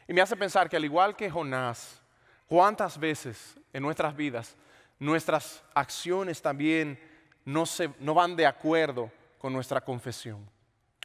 [0.09, 2.02] Y me hace pensar que al igual que Jonás,
[2.47, 4.57] cuántas veces en nuestras vidas
[5.03, 6.97] nuestras acciones también
[7.45, 10.49] no, se, no van de acuerdo con nuestra confesión.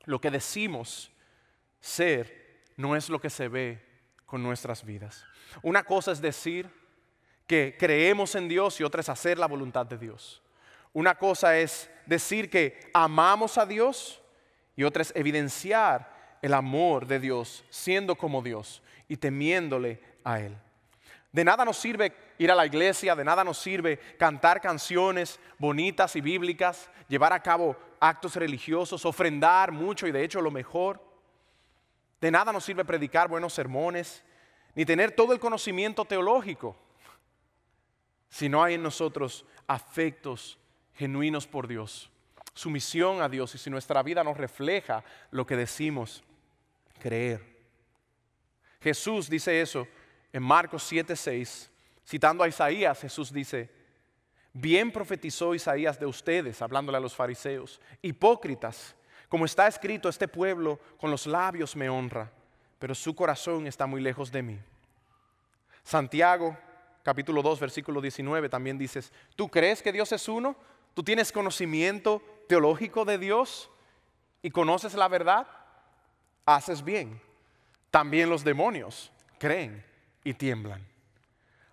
[0.05, 1.11] Lo que decimos
[1.79, 3.83] ser no es lo que se ve
[4.27, 5.25] con nuestras vidas.
[5.63, 6.69] Una cosa es decir
[7.47, 10.43] que creemos en Dios y otra es hacer la voluntad de Dios.
[10.93, 14.21] Una cosa es decir que amamos a Dios
[14.75, 20.55] y otra es evidenciar el amor de Dios siendo como Dios y temiéndole a Él.
[21.37, 26.15] De nada nos sirve ir a la iglesia, de nada nos sirve cantar canciones bonitas
[26.15, 30.99] y bíblicas, llevar a cabo actos religiosos, ofrendar mucho y de hecho lo mejor.
[32.19, 34.23] De nada nos sirve predicar buenos sermones,
[34.73, 36.75] ni tener todo el conocimiento teológico,
[38.29, 40.57] si no hay en nosotros afectos
[40.95, 42.09] genuinos por Dios,
[42.55, 46.23] sumisión a Dios y si nuestra vida nos refleja lo que decimos
[46.99, 47.57] creer.
[48.81, 49.87] Jesús dice eso
[50.37, 51.67] en Marcos 7:6,
[52.05, 53.71] citando a Isaías, Jesús dice,
[54.53, 58.95] bien profetizó Isaías de ustedes, hablándole a los fariseos, hipócritas,
[59.29, 62.31] como está escrito, este pueblo con los labios me honra,
[62.77, 64.59] pero su corazón está muy lejos de mí.
[65.83, 66.55] Santiago,
[67.01, 70.55] capítulo 2, versículo 19, también dices, ¿tú crees que Dios es uno?
[70.93, 73.71] ¿Tú tienes conocimiento teológico de Dios
[74.43, 75.47] y conoces la verdad?
[76.45, 77.19] Haces bien.
[77.89, 79.87] También los demonios creen
[80.27, 80.85] y tiemblan.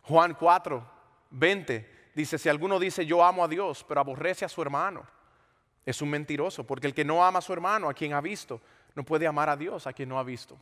[0.03, 0.91] Juan 4,
[1.31, 5.05] 20 dice, si alguno dice yo amo a Dios, pero aborrece a su hermano,
[5.85, 8.61] es un mentiroso, porque el que no ama a su hermano, a quien ha visto,
[8.95, 10.57] no puede amar a Dios, a quien no ha visto.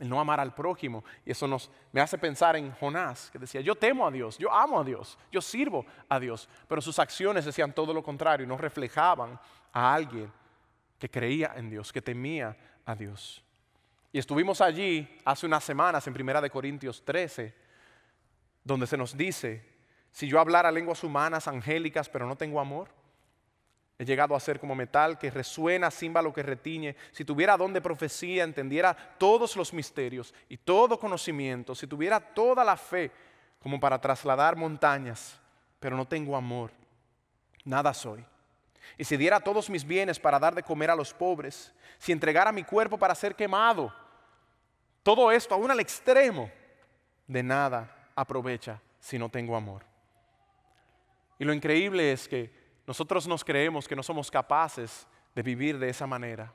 [0.00, 1.04] El no amar al prójimo.
[1.24, 4.52] Y eso nos, me hace pensar en Jonás, que decía, yo temo a Dios, yo
[4.52, 6.48] amo a Dios, yo sirvo a Dios.
[6.66, 9.38] Pero sus acciones decían todo lo contrario, no reflejaban
[9.72, 10.32] a alguien
[10.98, 13.43] que creía en Dios, que temía a Dios.
[14.14, 17.52] Y estuvimos allí hace unas semanas en Primera de Corintios 13,
[18.62, 19.66] donde se nos dice,
[20.12, 22.90] si yo hablara lenguas humanas, angélicas, pero no tengo amor,
[23.98, 26.94] he llegado a ser como metal que resuena, címbalo que retiñe.
[27.10, 32.62] Si tuviera don de profecía, entendiera todos los misterios y todo conocimiento, si tuviera toda
[32.62, 33.10] la fe
[33.58, 35.40] como para trasladar montañas,
[35.80, 36.70] pero no tengo amor,
[37.64, 38.24] nada soy.
[38.96, 42.52] Y si diera todos mis bienes para dar de comer a los pobres, si entregara
[42.52, 44.03] mi cuerpo para ser quemado,
[45.04, 46.50] todo esto, aún al extremo,
[47.28, 49.84] de nada aprovecha si no tengo amor.
[51.38, 52.50] Y lo increíble es que
[52.86, 56.52] nosotros nos creemos que no somos capaces de vivir de esa manera,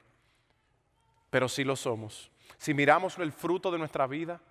[1.30, 2.32] pero sí lo somos.
[2.58, 4.42] Si miramos el fruto de nuestra vida,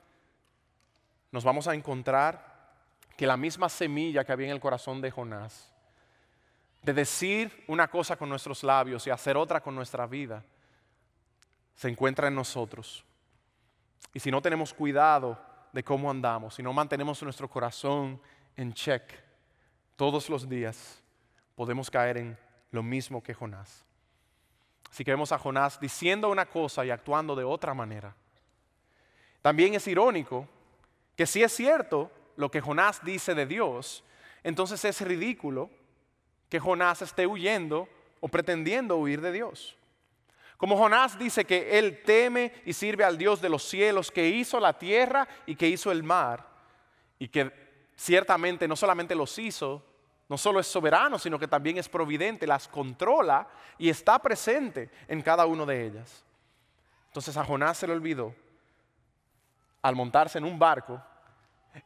[1.32, 2.56] nos vamos a encontrar
[3.16, 5.74] que la misma semilla que había en el corazón de Jonás,
[6.82, 10.44] de decir una cosa con nuestros labios y hacer otra con nuestra vida,
[11.74, 13.04] se encuentra en nosotros.
[14.12, 15.38] Y si no tenemos cuidado
[15.72, 18.20] de cómo andamos, si no mantenemos nuestro corazón
[18.56, 19.02] en check
[19.96, 21.02] todos los días,
[21.54, 22.38] podemos caer en
[22.70, 23.84] lo mismo que Jonás.
[24.90, 28.14] Así que vemos a Jonás diciendo una cosa y actuando de otra manera.
[29.42, 30.48] También es irónico
[31.16, 34.04] que si es cierto lo que Jonás dice de Dios,
[34.42, 35.70] entonces es ridículo
[36.48, 37.88] que Jonás esté huyendo
[38.20, 39.77] o pretendiendo huir de Dios.
[40.58, 44.58] Como Jonás dice que él teme y sirve al Dios de los cielos que hizo
[44.58, 46.44] la tierra y que hizo el mar
[47.16, 47.52] y que
[47.94, 49.84] ciertamente no solamente los hizo,
[50.28, 53.48] no solo es soberano, sino que también es providente, las controla
[53.78, 56.24] y está presente en cada una de ellas.
[57.06, 58.34] Entonces a Jonás se le olvidó
[59.80, 61.00] al montarse en un barco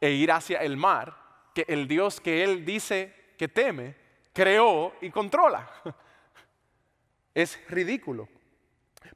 [0.00, 1.14] e ir hacia el mar,
[1.54, 3.94] que el Dios que él dice que teme,
[4.32, 5.70] creó y controla.
[7.34, 8.28] Es ridículo.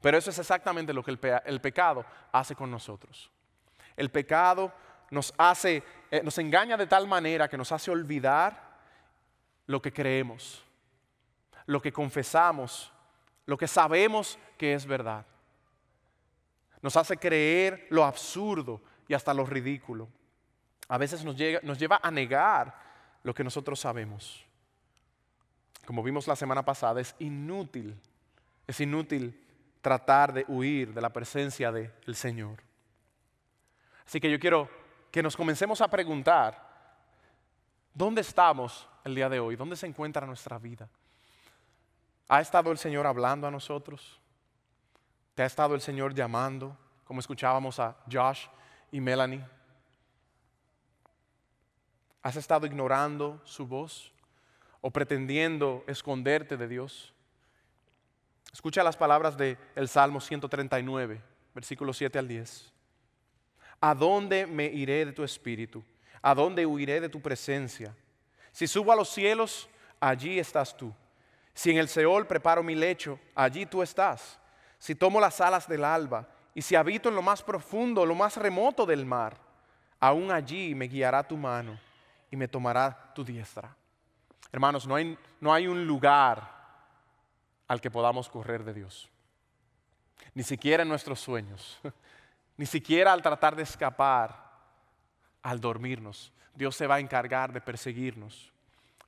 [0.01, 3.31] Pero eso es exactamente lo que el, pecado hace con nosotros.
[3.95, 4.71] El pecado
[5.09, 8.77] nos hace, eh, nos engaña de tal manera que nos hace olvidar
[9.65, 10.63] lo que creemos,
[11.65, 12.91] lo que confesamos,
[13.45, 15.25] lo que sabemos que es verdad.
[16.81, 20.07] Nos hace creer lo absurdo y hasta lo ridículo.
[20.89, 22.73] A veces nos, nos lleva a negar
[23.23, 24.45] lo que nosotros sabemos.
[25.85, 27.99] Como vimos la semana pasada, es inútil,
[28.67, 29.46] es inútil
[29.87, 32.61] tratar de huir de la presencia del Señor.
[34.05, 34.69] Así que yo quiero
[35.09, 36.61] que nos comencemos a preguntar,
[37.93, 39.55] ¿dónde estamos el día de hoy?
[39.55, 40.89] ¿Dónde se encuentra nuestra vida?
[42.27, 44.19] ¿Ha estado el Señor hablando a nosotros?
[45.35, 48.47] ¿Te ha estado el Señor llamando, como escuchábamos a Josh
[48.91, 49.45] y Melanie?
[52.23, 54.11] ¿Has estado ignorando su voz
[54.81, 57.13] o pretendiendo esconderte de Dios?
[58.53, 61.21] Escucha las palabras del Salmo 139,
[61.53, 62.73] versículos 7 al 10.
[63.79, 65.83] ¿A dónde me iré de tu espíritu?
[66.21, 67.95] ¿A dónde huiré de tu presencia?
[68.51, 69.69] Si subo a los cielos,
[69.99, 70.93] allí estás tú.
[71.53, 74.39] Si en el Seol preparo mi lecho, allí tú estás.
[74.79, 78.37] Si tomo las alas del alba y si habito en lo más profundo, lo más
[78.37, 79.37] remoto del mar,
[79.99, 81.79] aún allí me guiará tu mano
[82.31, 83.75] y me tomará tu diestra.
[84.51, 86.56] Hermanos, no hay, no hay un lugar
[87.67, 89.09] al que podamos correr de Dios.
[90.33, 91.79] Ni siquiera en nuestros sueños.
[92.57, 94.51] Ni siquiera al tratar de escapar,
[95.43, 96.33] al dormirnos.
[96.55, 98.51] Dios se va a encargar de perseguirnos.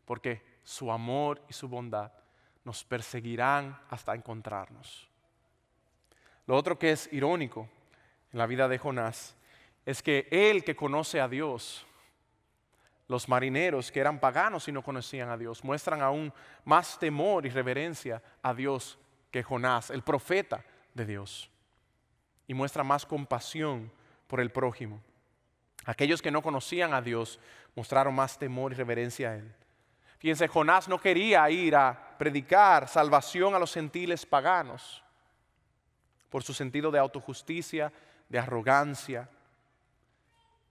[0.06, 2.12] Porque su amor y su bondad
[2.64, 5.08] nos perseguirán hasta encontrarnos.
[6.46, 7.68] Lo otro que es irónico
[8.32, 9.36] en la vida de Jonás
[9.86, 11.86] es que él que conoce a Dios,
[13.10, 16.32] los marineros que eran paganos y no conocían a Dios, muestran aún
[16.64, 19.00] más temor y reverencia a Dios
[19.32, 21.50] que Jonás, el profeta de Dios,
[22.48, 23.92] y muestra más compasión
[24.28, 25.02] por el prójimo.
[25.86, 27.40] Aquellos que no conocían a Dios
[27.76, 29.56] mostraron más temor y reverencia a Él.
[30.20, 35.04] Fíjense, Jonás no quería ir a predicar salvación a los gentiles paganos
[36.30, 37.92] por su sentido de autojusticia,
[38.28, 39.28] de arrogancia,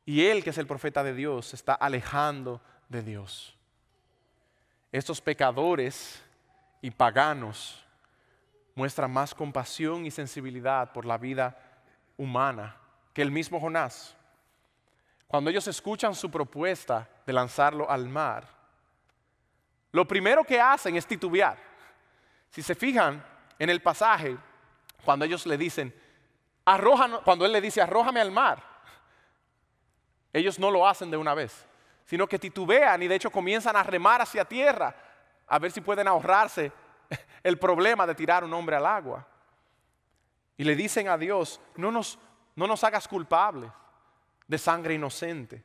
[0.09, 3.55] y él, que es el profeta de Dios, se está alejando de Dios.
[4.91, 6.23] Estos pecadores
[6.81, 7.85] y paganos
[8.75, 11.59] muestran más compasión y sensibilidad por la vida
[12.17, 12.75] humana
[13.13, 14.17] que el mismo Jonás.
[15.27, 18.49] Cuando ellos escuchan su propuesta de lanzarlo al mar,
[19.93, 21.59] lo primero que hacen es titubear.
[22.49, 23.23] Si se fijan
[23.59, 24.39] en el pasaje,
[25.05, 25.95] cuando ellos le dicen,
[27.25, 28.68] cuando él le dice, arrójame al mar,
[30.33, 31.67] ellos no lo hacen de una vez,
[32.05, 34.95] sino que titubean y de hecho comienzan a remar hacia tierra
[35.47, 36.71] a ver si pueden ahorrarse
[37.43, 39.27] el problema de tirar un hombre al agua.
[40.57, 42.19] Y le dicen a Dios, no nos,
[42.57, 43.71] no nos hagas culpables
[44.47, 45.63] de sangre inocente.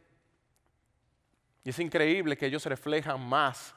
[1.63, 3.73] Y es increíble que ellos reflejan más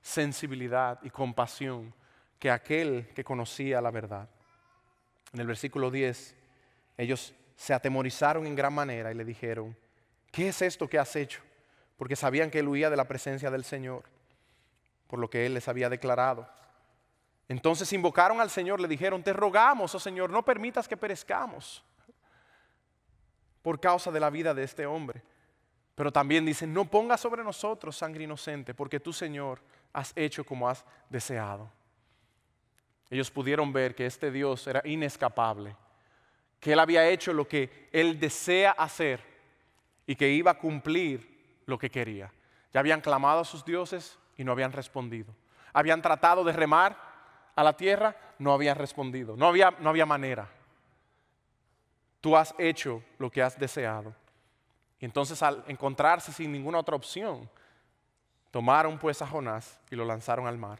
[0.00, 1.92] sensibilidad y compasión
[2.38, 4.28] que aquel que conocía la verdad.
[5.32, 6.34] En el versículo 10,
[6.96, 9.76] ellos se atemorizaron en gran manera y le dijeron,
[10.36, 11.40] ¿qué es esto que has hecho?
[11.96, 14.02] Porque sabían que él huía de la presencia del Señor,
[15.06, 16.46] por lo que él les había declarado.
[17.48, 21.82] Entonces invocaron al Señor, le dijeron, te rogamos, oh Señor, no permitas que perezcamos
[23.62, 25.22] por causa de la vida de este hombre.
[25.94, 29.62] Pero también dicen, no pongas sobre nosotros sangre inocente, porque tú, Señor,
[29.94, 31.72] has hecho como has deseado.
[33.08, 35.74] Ellos pudieron ver que este Dios era inescapable,
[36.60, 39.35] que Él había hecho lo que Él desea hacer
[40.06, 42.32] y que iba a cumplir lo que quería.
[42.72, 45.34] Ya habían clamado a sus dioses y no habían respondido.
[45.72, 46.96] Habían tratado de remar
[47.54, 49.36] a la tierra, no habían respondido.
[49.36, 50.48] No había, no había manera.
[52.20, 54.14] Tú has hecho lo que has deseado.
[54.98, 57.50] Y entonces al encontrarse sin ninguna otra opción,
[58.50, 60.78] tomaron pues a Jonás y lo lanzaron al mar.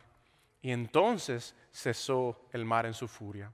[0.63, 3.53] Y entonces cesó el mar en su furia.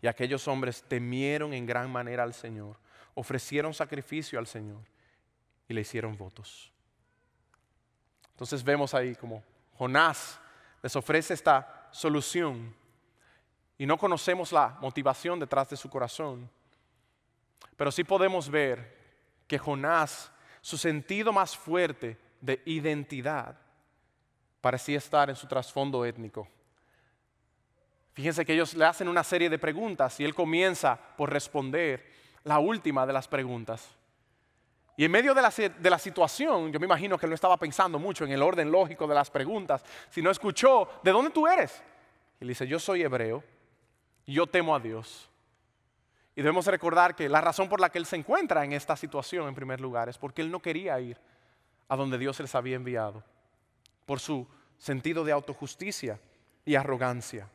[0.00, 2.76] Y aquellos hombres temieron en gran manera al Señor
[3.16, 4.82] ofrecieron sacrificio al Señor
[5.66, 6.70] y le hicieron votos.
[8.30, 9.42] Entonces vemos ahí como
[9.78, 10.38] Jonás
[10.82, 12.74] les ofrece esta solución
[13.78, 16.48] y no conocemos la motivación detrás de su corazón,
[17.76, 18.96] pero sí podemos ver
[19.46, 23.56] que Jonás, su sentido más fuerte de identidad,
[24.60, 26.48] parecía estar en su trasfondo étnico.
[28.12, 32.60] Fíjense que ellos le hacen una serie de preguntas y él comienza por responder la
[32.60, 33.88] última de las preguntas.
[34.96, 38.30] Y en medio de la, situación, yo me imagino que no estaba pensando mucho en
[38.30, 41.82] el orden lógico de las preguntas, sino escuchó, ¿de dónde tú eres?
[42.40, 43.42] Y le dice, yo soy hebreo,
[44.26, 45.28] yo temo a Dios.
[46.36, 49.48] Y debemos recordar que la razón por la que él se encuentra en esta situación,
[49.48, 51.18] en primer lugar, es porque él no quería ir
[51.88, 53.24] a donde Dios les había enviado,
[54.06, 54.46] por su
[54.78, 56.20] sentido de autojusticia
[56.64, 57.48] y arrogancia.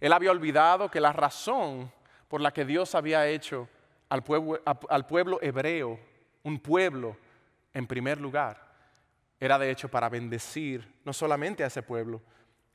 [0.00, 1.90] Él había olvidado que la razón
[2.28, 3.68] por la que Dios había hecho
[4.08, 5.98] al pueblo, al pueblo hebreo,
[6.42, 7.16] un pueblo
[7.72, 8.66] en primer lugar,
[9.38, 12.22] era de hecho para bendecir no solamente a ese pueblo,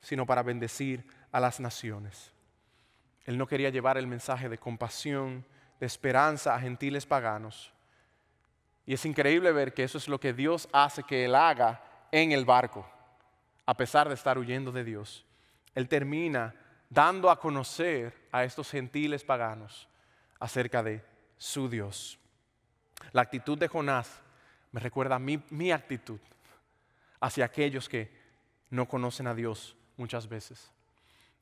[0.00, 2.32] sino para bendecir a las naciones.
[3.24, 5.44] Él no quería llevar el mensaje de compasión,
[5.80, 7.72] de esperanza a gentiles paganos.
[8.84, 12.32] Y es increíble ver que eso es lo que Dios hace que Él haga en
[12.32, 12.88] el barco,
[13.64, 15.24] a pesar de estar huyendo de Dios.
[15.74, 16.54] Él termina
[16.90, 19.88] dando a conocer a estos gentiles paganos
[20.38, 21.02] acerca de
[21.42, 22.20] su Dios.
[23.10, 24.20] La actitud de Jonás
[24.70, 26.20] me recuerda a mi, mi actitud
[27.20, 28.12] hacia aquellos que
[28.70, 30.70] no conocen a Dios muchas veces.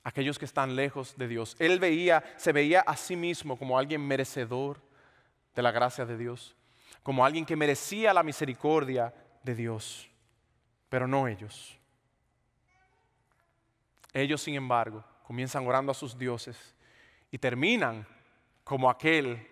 [0.02, 1.54] aquellos que están lejos de Dios.
[1.58, 4.80] Él veía, se veía a sí mismo como alguien merecedor
[5.54, 6.56] de la gracia de Dios,
[7.02, 10.08] como alguien que merecía la misericordia de Dios,
[10.88, 11.78] pero no ellos.
[14.14, 16.74] Ellos, sin embargo, comienzan orando a sus dioses
[17.30, 18.06] y terminan
[18.64, 19.49] como aquel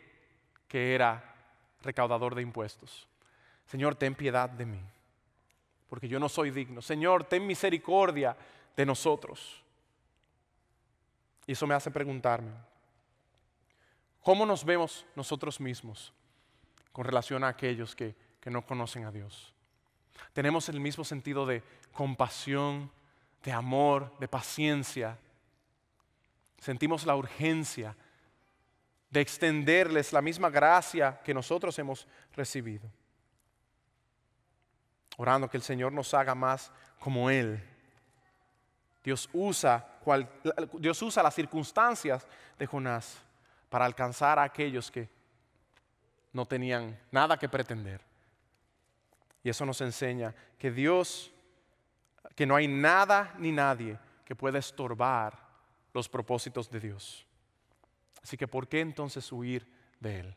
[0.68, 1.34] que era
[1.82, 3.08] recaudador de impuestos.
[3.66, 4.80] Señor, ten piedad de mí,
[5.88, 6.82] porque yo no soy digno.
[6.82, 8.36] Señor, ten misericordia
[8.76, 9.62] de nosotros.
[11.46, 12.52] Y eso me hace preguntarme,
[14.22, 16.12] ¿cómo nos vemos nosotros mismos
[16.92, 19.54] con relación a aquellos que, que no conocen a Dios?
[20.32, 21.62] ¿Tenemos el mismo sentido de
[21.92, 22.90] compasión,
[23.42, 25.18] de amor, de paciencia?
[26.58, 27.96] ¿Sentimos la urgencia
[29.10, 32.90] de extenderles la misma gracia que nosotros hemos recibido?
[35.16, 37.62] Orando que el Señor nos haga más como Él
[39.08, 39.86] Dios usa,
[40.74, 42.26] Dios usa las circunstancias
[42.58, 43.16] de Jonás
[43.70, 45.08] para alcanzar a aquellos que
[46.30, 48.02] no tenían nada que pretender.
[49.42, 51.32] Y eso nos enseña que Dios,
[52.34, 55.38] que no hay nada ni nadie que pueda estorbar
[55.94, 57.26] los propósitos de Dios.
[58.22, 59.66] Así que ¿por qué entonces huir
[60.00, 60.36] de Él?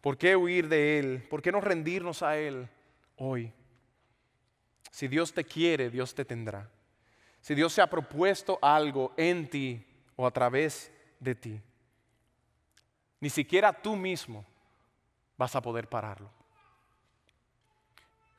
[0.00, 1.26] ¿Por qué huir de Él?
[1.28, 2.68] ¿Por qué no rendirnos a Él
[3.16, 3.52] hoy?
[4.90, 6.68] Si Dios te quiere, Dios te tendrá
[7.40, 9.84] si Dios se ha propuesto algo en ti
[10.16, 11.60] o a través de ti,
[13.20, 14.44] ni siquiera tú mismo
[15.36, 16.30] vas a poder pararlo.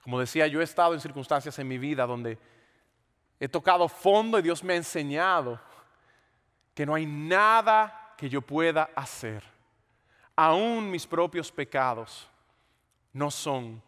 [0.03, 2.38] Como decía, yo he estado en circunstancias en mi vida donde
[3.39, 5.59] he tocado fondo y Dios me ha enseñado
[6.74, 9.44] que no hay nada que yo pueda hacer.
[10.36, 12.30] Aún mis propios pecados
[13.14, 13.82] no son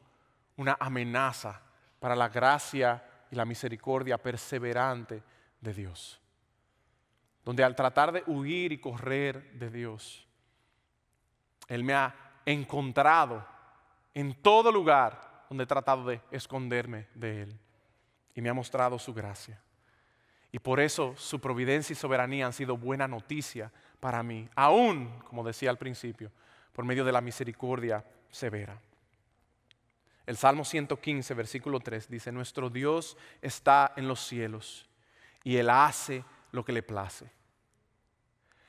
[0.58, 1.62] una amenaza
[2.00, 5.22] para la gracia y la misericordia perseverante
[5.62, 6.20] de Dios.
[7.46, 10.28] Donde al tratar de huir y correr de Dios,
[11.68, 13.46] Él me ha encontrado
[14.16, 17.60] en todo lugar donde he tratado de esconderme de Él.
[18.34, 19.62] Y me ha mostrado su gracia.
[20.52, 23.72] Y por eso su providencia y soberanía han sido buena noticia
[24.04, 26.30] para mí, aún, como decía al principio,
[26.74, 28.78] por medio de la misericordia severa.
[30.26, 34.89] El Salmo 115, versículo 3 dice, nuestro Dios está en los cielos
[35.41, 37.32] y Él hace lo que le place.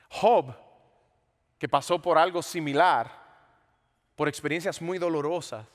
[0.07, 0.55] Job,
[1.57, 3.11] que pasó por algo similar,
[4.15, 5.67] por experiencias muy dolorosas,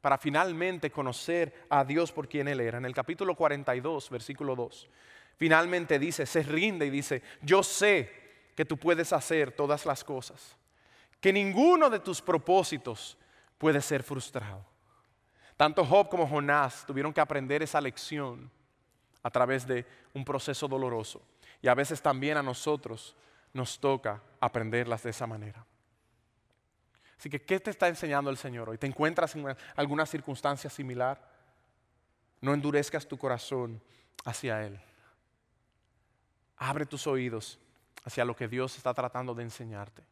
[0.00, 2.78] para finalmente conocer a Dios por quien Él era.
[2.78, 4.88] En el capítulo 42, versículo 2,
[5.36, 8.23] finalmente dice, se rinde y dice, yo sé
[8.54, 10.56] que tú puedes hacer todas las cosas,
[11.20, 13.16] que ninguno de tus propósitos
[13.58, 14.64] puede ser frustrado.
[15.56, 18.50] Tanto Job como Jonás tuvieron que aprender esa lección
[19.22, 21.22] a través de un proceso doloroso.
[21.62, 23.16] Y a veces también a nosotros
[23.52, 25.64] nos toca aprenderlas de esa manera.
[27.16, 28.76] Así que, ¿qué te está enseñando el Señor hoy?
[28.76, 31.26] ¿Te encuentras en alguna circunstancia similar?
[32.40, 33.80] No endurezcas tu corazón
[34.24, 34.78] hacia Él.
[36.58, 37.58] Abre tus oídos
[38.04, 40.02] hacia lo que Dios está tratando de enseñarte.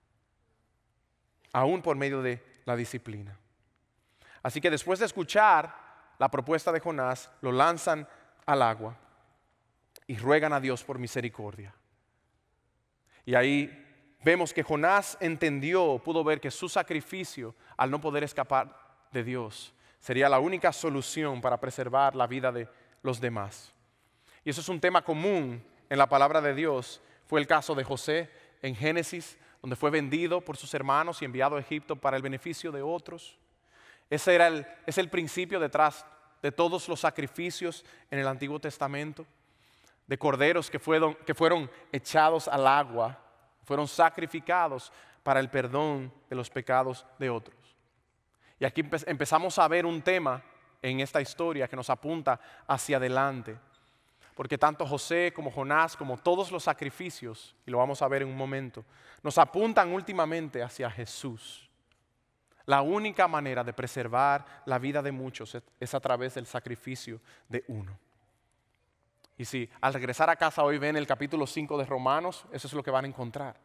[1.52, 3.38] Aún por medio de la disciplina.
[4.42, 5.74] Así que después de escuchar
[6.18, 8.08] la propuesta de Jonás, lo lanzan
[8.46, 8.96] al agua
[10.06, 11.74] y ruegan a Dios por misericordia.
[13.24, 19.06] Y ahí vemos que Jonás entendió, pudo ver que su sacrificio, al no poder escapar
[19.12, 22.68] de Dios, sería la única solución para preservar la vida de
[23.02, 23.72] los demás.
[24.44, 27.00] Y eso es un tema común en la palabra de Dios.
[27.32, 28.28] Fue el caso de José
[28.60, 32.70] en Génesis, donde fue vendido por sus hermanos y enviado a Egipto para el beneficio
[32.70, 33.38] de otros.
[34.10, 36.04] Ese era el, es el principio detrás
[36.42, 39.24] de todos los sacrificios en el Antiguo Testamento,
[40.06, 43.18] de corderos que fueron, que fueron echados al agua,
[43.64, 47.56] fueron sacrificados para el perdón de los pecados de otros.
[48.58, 50.42] Y aquí empezamos a ver un tema
[50.82, 53.56] en esta historia que nos apunta hacia adelante.
[54.34, 58.28] Porque tanto José como Jonás, como todos los sacrificios, y lo vamos a ver en
[58.28, 58.84] un momento,
[59.22, 61.68] nos apuntan últimamente hacia Jesús.
[62.64, 67.64] La única manera de preservar la vida de muchos es a través del sacrificio de
[67.68, 67.98] uno.
[69.36, 72.72] Y si al regresar a casa hoy ven el capítulo 5 de Romanos, eso es
[72.74, 73.58] lo que van a encontrar.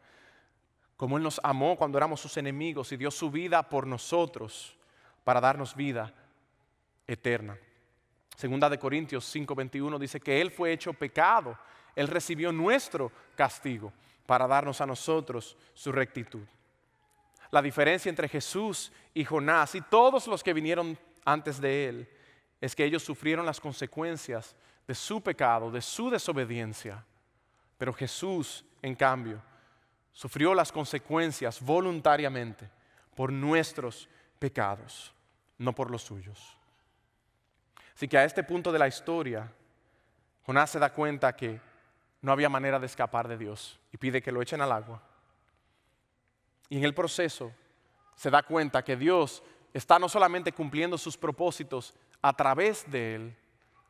[0.96, 4.76] Como Él nos amó cuando éramos sus enemigos y dio su vida por nosotros
[5.22, 6.12] para darnos vida
[7.06, 7.56] eterna.
[8.38, 11.58] Segunda de Corintios 5:21 dice que Él fue hecho pecado,
[11.96, 13.92] Él recibió nuestro castigo
[14.26, 16.46] para darnos a nosotros su rectitud.
[17.50, 22.08] La diferencia entre Jesús y Jonás y todos los que vinieron antes de él
[22.60, 24.54] es que ellos sufrieron las consecuencias
[24.86, 27.04] de su pecado, de su desobediencia.
[27.76, 29.42] Pero Jesús, en cambio,
[30.12, 32.70] sufrió las consecuencias voluntariamente
[33.16, 34.08] por nuestros
[34.38, 35.12] pecados,
[35.58, 36.57] no por los suyos.
[37.98, 39.50] Así que a este punto de la historia,
[40.46, 41.60] Jonás se da cuenta que
[42.22, 45.02] no había manera de escapar de Dios y pide que lo echen al agua.
[46.68, 47.52] Y en el proceso
[48.14, 49.42] se da cuenta que Dios
[49.74, 51.92] está no solamente cumpliendo sus propósitos
[52.22, 53.36] a través de él,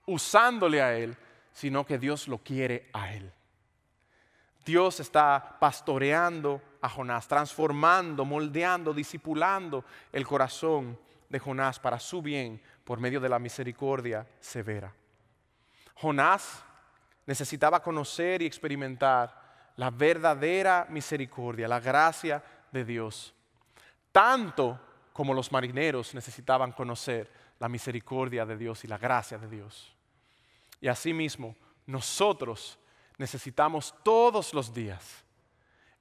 [0.06, 1.14] usándole a él,
[1.52, 3.30] sino que Dios lo quiere a él.
[4.64, 10.98] Dios está pastoreando a Jonás, transformando, moldeando, disipulando el corazón
[11.28, 14.92] de Jonás para su bien por medio de la misericordia severa.
[15.94, 16.64] Jonás
[17.26, 23.34] necesitaba conocer y experimentar la verdadera misericordia, la gracia de Dios,
[24.10, 24.80] tanto
[25.12, 29.92] como los marineros necesitaban conocer la misericordia de Dios y la gracia de Dios.
[30.80, 31.56] Y asimismo,
[31.86, 32.78] nosotros
[33.18, 35.24] necesitamos todos los días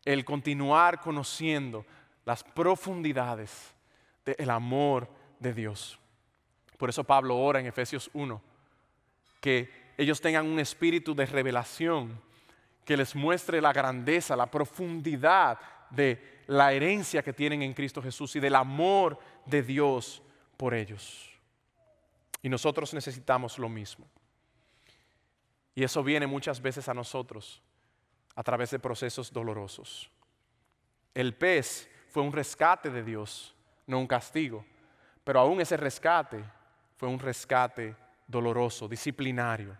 [0.05, 1.85] el continuar conociendo
[2.25, 3.73] las profundidades
[4.23, 5.09] del amor
[5.39, 5.99] de Dios.
[6.77, 8.41] Por eso Pablo ora en Efesios 1
[9.41, 12.19] que ellos tengan un espíritu de revelación
[12.85, 15.59] que les muestre la grandeza, la profundidad
[15.89, 20.21] de la herencia que tienen en Cristo Jesús y del amor de Dios
[20.55, 21.29] por ellos.
[22.41, 24.05] Y nosotros necesitamos lo mismo.
[25.75, 27.61] Y eso viene muchas veces a nosotros
[28.35, 30.09] a través de procesos dolorosos.
[31.13, 33.53] El pez fue un rescate de Dios,
[33.85, 34.63] no un castigo.
[35.27, 36.41] Pero aún ese rescate
[36.95, 37.93] fue un rescate
[38.25, 39.75] doloroso, disciplinario.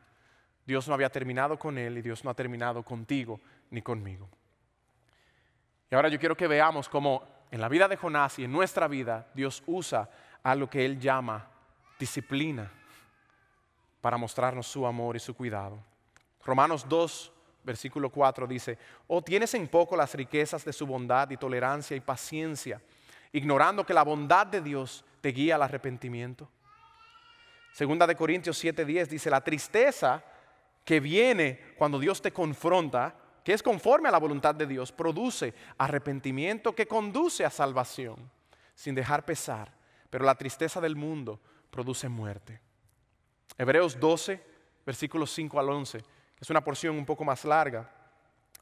[0.66, 3.40] Dios no había terminado con él y Dios no ha terminado contigo
[3.70, 4.28] ni conmigo.
[5.90, 8.90] Y ahora yo quiero que veamos cómo en la vida de Jonás y en nuestra
[8.90, 10.10] vida Dios usa
[10.44, 11.48] a lo que él llama
[11.98, 12.70] disciplina
[14.02, 15.80] para mostrarnos su amor y su cuidado.
[16.44, 17.32] Romanos 2,
[17.64, 18.78] versículo 4 dice,
[19.08, 22.82] oh, tienes en poco las riquezas de su bondad y tolerancia y paciencia,
[23.32, 26.50] ignorando que la bondad de Dios guía al arrepentimiento.
[27.72, 30.24] Segunda de Corintios 7:10 dice, la tristeza
[30.84, 35.54] que viene cuando Dios te confronta, que es conforme a la voluntad de Dios, produce
[35.78, 38.32] arrepentimiento que conduce a salvación,
[38.74, 39.72] sin dejar pesar,
[40.10, 42.62] pero la tristeza del mundo produce muerte.
[43.58, 44.44] Hebreos 12,
[44.86, 46.04] versículos 5 al 11,
[46.40, 47.90] es una porción un poco más larga,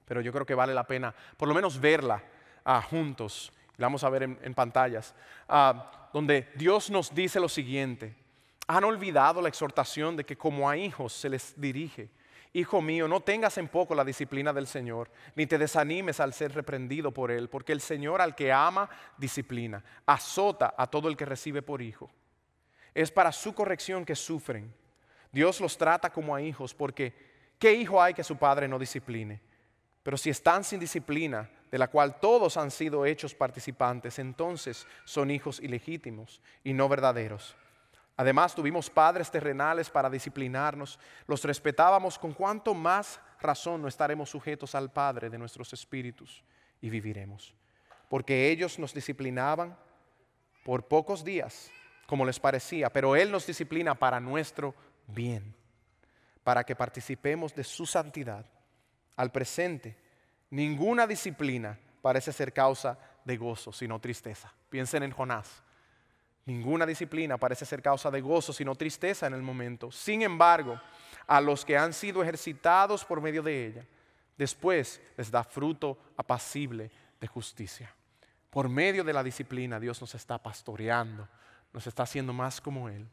[0.05, 2.24] pero yo creo que vale la pena por lo menos verla
[2.63, 3.51] ah, juntos.
[3.78, 5.14] Vamos a ver en, pantallas,
[5.50, 8.16] ah, donde Dios nos dice lo siguiente.
[8.68, 12.10] Han olvidado la exhortación de que como a hijos se les dirige.
[12.54, 16.54] Hijo mío, no tengas en poco la disciplina del Señor, ni te desanimes al ser
[16.54, 21.26] reprendido por Él, porque el Señor al que ama, disciplina, azota a todo el que
[21.26, 22.10] recibe por hijo.
[22.94, 24.74] Es para su corrección que sufren.
[25.34, 27.14] Dios los trata como a hijos, porque
[27.60, 29.42] ¿qué hijo hay que su padre no discipline?
[30.02, 35.30] Pero si están sin disciplina, de la cual todos han sido hechos participantes, entonces son
[35.30, 37.54] hijos ilegítimos y no verdaderos.
[38.16, 40.98] Además, tuvimos padres terrenales para disciplinarnos,
[41.28, 46.46] los respetábamos con cuanto más razón no estaremos sujetos al Padre de nuestros espíritus
[46.80, 47.54] y viviremos.
[48.08, 49.78] Porque ellos nos disciplinaban
[50.64, 51.70] por pocos días,
[52.08, 54.74] como les parecía, pero Él nos disciplina para nuestro
[55.08, 55.54] bien,
[56.42, 58.46] para que participemos de su santidad.
[59.18, 60.05] Al presente,
[60.56, 64.53] ninguna disciplina parece ser causa de gozo, sino tristeza.
[64.70, 65.62] Piensen en Jonás.
[66.45, 69.91] Ninguna disciplina parece ser causa de gozo, sino tristeza en el momento.
[69.91, 70.80] Sin embargo,
[71.28, 73.86] a los que han sido ejercitados por medio de ella,
[74.38, 76.89] después les da fruto apacible
[77.20, 77.93] de justicia.
[78.49, 81.28] Por medio de la disciplina Dios nos está pastoreando,
[81.74, 83.06] nos está haciendo más como Él.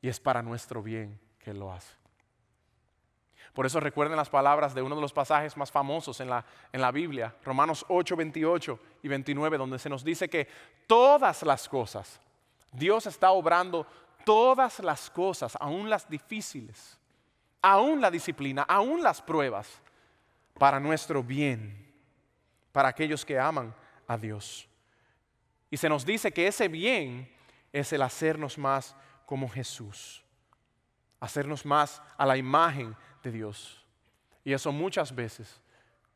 [0.00, 2.01] Y es para nuestro bien que lo hace.
[3.52, 6.80] Por eso recuerden las palabras de uno de los pasajes más famosos en la, en
[6.80, 10.48] la Biblia, Romanos 8, 28 y 29, donde se nos dice que
[10.86, 12.20] todas las cosas,
[12.72, 13.86] Dios está obrando
[14.24, 16.98] todas las cosas, aún las difíciles,
[17.60, 19.82] aún la disciplina, aún las pruebas,
[20.58, 21.92] para nuestro bien,
[22.72, 23.74] para aquellos que aman
[24.06, 24.66] a Dios.
[25.70, 27.30] Y se nos dice que ese bien
[27.72, 28.96] es el hacernos más
[29.26, 30.22] como Jesús,
[31.20, 33.82] hacernos más a la imagen de Dios.
[34.44, 35.60] Y eso muchas veces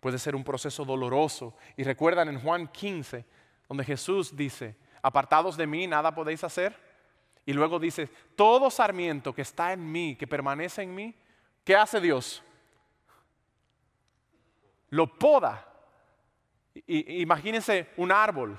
[0.01, 1.55] puede ser un proceso doloroso.
[1.77, 3.25] Y recuerdan en Juan 15,
[3.69, 6.77] donde Jesús dice, apartados de mí, nada podéis hacer.
[7.45, 11.15] Y luego dice, todo sarmiento que está en mí, que permanece en mí,
[11.65, 12.43] ¿qué hace Dios?
[14.91, 15.65] Lo poda.
[16.87, 18.59] imagínense un árbol,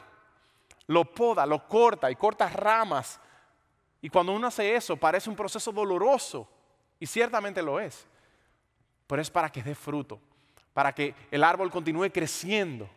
[0.88, 3.20] lo poda, lo corta y corta ramas.
[4.02, 6.50] Y cuando uno hace eso, parece un proceso doloroso.
[7.00, 8.08] Y ciertamente lo es
[9.08, 10.20] pero es para que dé fruto,
[10.74, 12.90] para que el árbol continúe creciendo,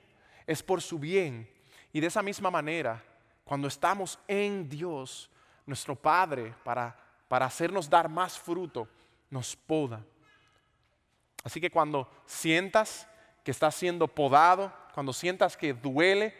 [0.47, 1.49] es por su bien.
[1.93, 3.03] Y de esa misma manera,
[3.45, 5.31] cuando estamos en Dios,
[5.65, 6.97] nuestro Padre, para,
[7.29, 8.89] para hacernos dar más fruto,
[9.31, 10.05] nos poda.
[11.45, 13.09] Así que cuando sientas
[13.45, 16.35] que estás siendo podado, cuando sientas que duele,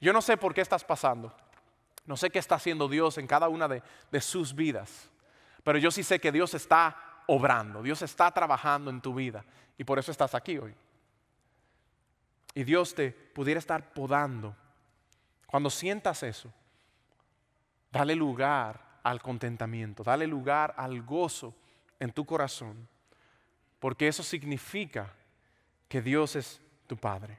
[0.00, 1.34] yo no sé por qué estás pasando,
[2.06, 5.10] no sé qué está haciendo Dios en cada una de, de sus vidas,
[5.64, 6.96] pero yo sí sé que Dios está
[7.26, 9.44] obrando, Dios está trabajando en tu vida
[9.76, 10.74] y por eso estás aquí hoy.
[12.54, 14.54] Y Dios te pudiera estar podando.
[15.46, 16.52] Cuando sientas eso,
[17.90, 21.54] dale lugar al contentamiento, dale lugar al gozo
[21.98, 22.88] en tu corazón,
[23.78, 25.12] porque eso significa
[25.88, 27.38] que Dios es tu Padre.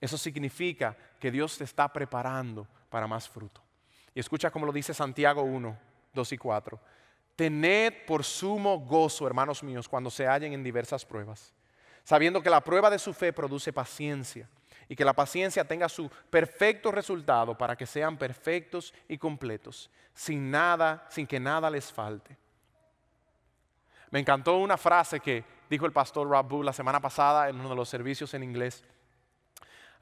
[0.00, 3.62] Eso significa que Dios te está preparando para más fruto.
[4.14, 5.78] Y escucha como lo dice Santiago 1,
[6.14, 6.80] 2 y 4.
[7.40, 11.54] Tened por sumo gozo, hermanos míos, cuando se hallen en diversas pruebas,
[12.04, 14.46] sabiendo que la prueba de su fe produce paciencia
[14.90, 20.50] y que la paciencia tenga su perfecto resultado para que sean perfectos y completos, sin
[20.50, 22.36] nada, sin que nada les falte.
[24.10, 27.76] Me encantó una frase que dijo el pastor Boo la semana pasada en uno de
[27.76, 28.84] los servicios en inglés.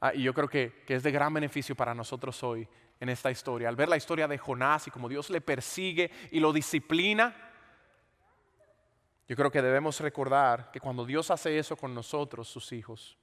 [0.01, 2.68] Ah, y yo creo que, que es de gran beneficio para nosotros hoy
[3.01, 3.68] en esta historia.
[3.68, 7.34] Al ver la historia de Jonás y cómo Dios le persigue y lo disciplina,
[9.28, 13.18] yo creo que debemos recordar que cuando Dios hace eso con nosotros, sus hijos,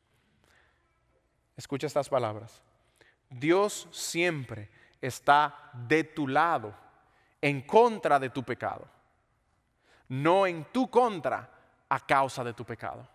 [1.58, 2.62] escucha estas palabras,
[3.30, 4.70] Dios siempre
[5.02, 6.76] está de tu lado
[7.42, 8.88] en contra de tu pecado,
[10.10, 11.50] no en tu contra
[11.90, 13.08] a causa de tu pecado.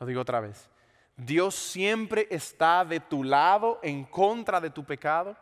[0.00, 0.68] Lo digo otra vez.
[1.16, 5.36] Dios siempre está de tu lado en contra de tu pecado,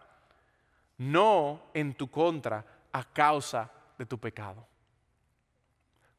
[0.99, 4.67] no en tu contra a causa de tu pecado.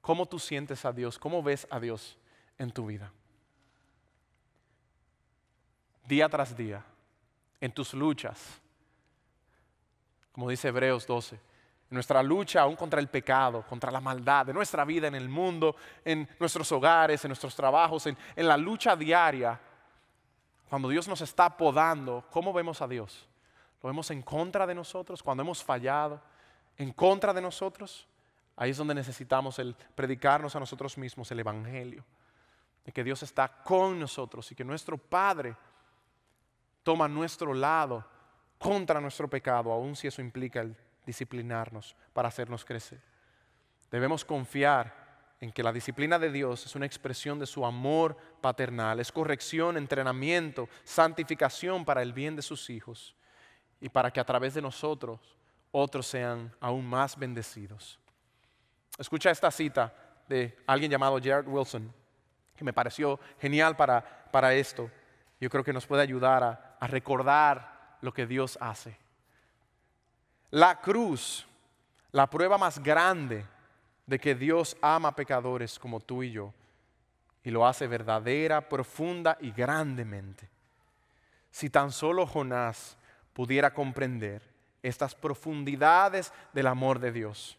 [0.02, 1.20] ¿Cómo tú sientes a Dios?
[1.20, 2.18] ¿Cómo ves a Dios
[2.58, 3.12] en tu vida?
[6.06, 6.84] Día tras día,
[7.60, 8.60] en tus luchas,
[10.32, 11.39] como dice Hebreos 12,
[11.91, 15.75] nuestra lucha aún contra el pecado, contra la maldad de nuestra vida en el mundo,
[16.05, 19.59] en nuestros hogares, en nuestros trabajos, en, en la lucha diaria,
[20.69, 23.27] cuando Dios nos está podando, ¿cómo vemos a Dios?
[23.83, 25.21] ¿Lo vemos en contra de nosotros?
[25.21, 26.21] Cuando hemos fallado,
[26.77, 28.07] en contra de nosotros,
[28.55, 32.05] ahí es donde necesitamos el predicarnos a nosotros mismos el Evangelio,
[32.85, 35.57] de que Dios está con nosotros y que nuestro Padre
[36.83, 38.05] toma nuestro lado
[38.57, 40.73] contra nuestro pecado, aun si eso implica el
[41.12, 43.01] disciplinarnos para hacernos crecer.
[43.91, 45.01] Debemos confiar
[45.41, 49.76] en que la disciplina de Dios es una expresión de su amor paternal, es corrección,
[49.76, 53.16] entrenamiento, santificación para el bien de sus hijos
[53.82, 55.20] y para que a través de nosotros
[55.72, 57.99] otros sean aún más bendecidos.
[58.97, 59.93] Escucha esta cita
[60.30, 61.91] de alguien llamado Jared Wilson,
[62.55, 64.89] que me pareció genial para, para esto.
[65.39, 69.01] Yo creo que nos puede ayudar a, a recordar lo que Dios hace.
[70.52, 71.47] La cruz,
[72.12, 73.45] la prueba más grande
[74.06, 76.54] de que Dios ama a pecadores como tú y yo,
[77.41, 80.49] y lo hace verdadera, profunda y grandemente.
[81.52, 82.97] Si tan solo Jonás
[83.32, 84.41] pudiera comprender
[84.84, 87.58] estas profundidades del amor de Dios.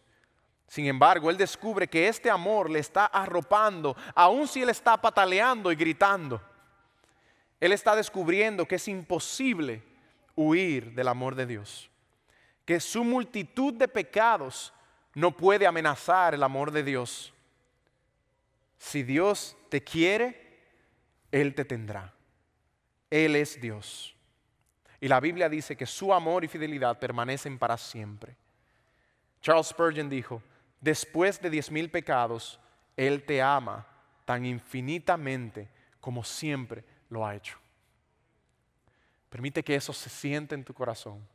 [0.67, 5.71] Sin embargo, él descubre que este amor le está arropando, aun si él está pataleando
[5.71, 6.39] y gritando.
[7.59, 9.81] Él está descubriendo que es imposible
[10.35, 11.89] huir del amor de Dios
[12.65, 14.73] que su multitud de pecados
[15.13, 17.33] no puede amenazar el amor de Dios.
[18.77, 20.59] Si Dios te quiere,
[21.31, 22.13] Él te tendrá.
[23.09, 24.15] Él es Dios.
[24.99, 28.35] Y la Biblia dice que su amor y fidelidad permanecen para siempre.
[29.41, 30.41] Charles Spurgeon dijo,
[30.79, 32.59] después de diez mil pecados,
[32.95, 33.85] Él te ama
[34.25, 37.57] tan infinitamente como siempre lo ha hecho.
[39.29, 41.27] Permite que eso se siente en tu corazón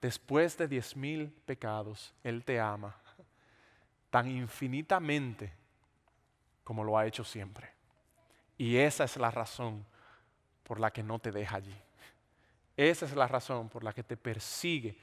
[0.00, 2.96] después de diez mil pecados, Él te ama
[4.10, 5.52] tan infinitamente
[6.64, 7.70] como lo ha hecho siempre.
[8.56, 9.84] Y esa es la razón
[10.64, 11.74] por la que no te deja allí.
[12.76, 14.98] Esa es la razón por la que te persigue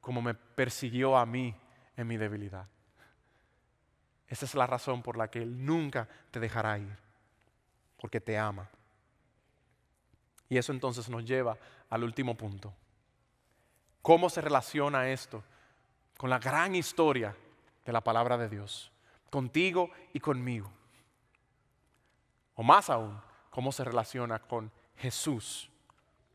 [0.00, 1.54] como me persiguió a mí
[1.96, 2.66] en mi debilidad.
[4.26, 6.96] Esa es la razón por la que Él nunca te dejará ir,
[7.98, 8.70] porque te ama.
[10.48, 11.56] Y eso entonces nos lleva
[11.88, 12.72] al último punto.
[14.02, 15.42] ¿Cómo se relaciona esto
[16.16, 17.36] con la gran historia
[17.84, 18.90] de la palabra de Dios?
[19.30, 20.70] Contigo y conmigo.
[22.54, 23.20] O más aún,
[23.50, 25.70] cómo se relaciona con Jesús,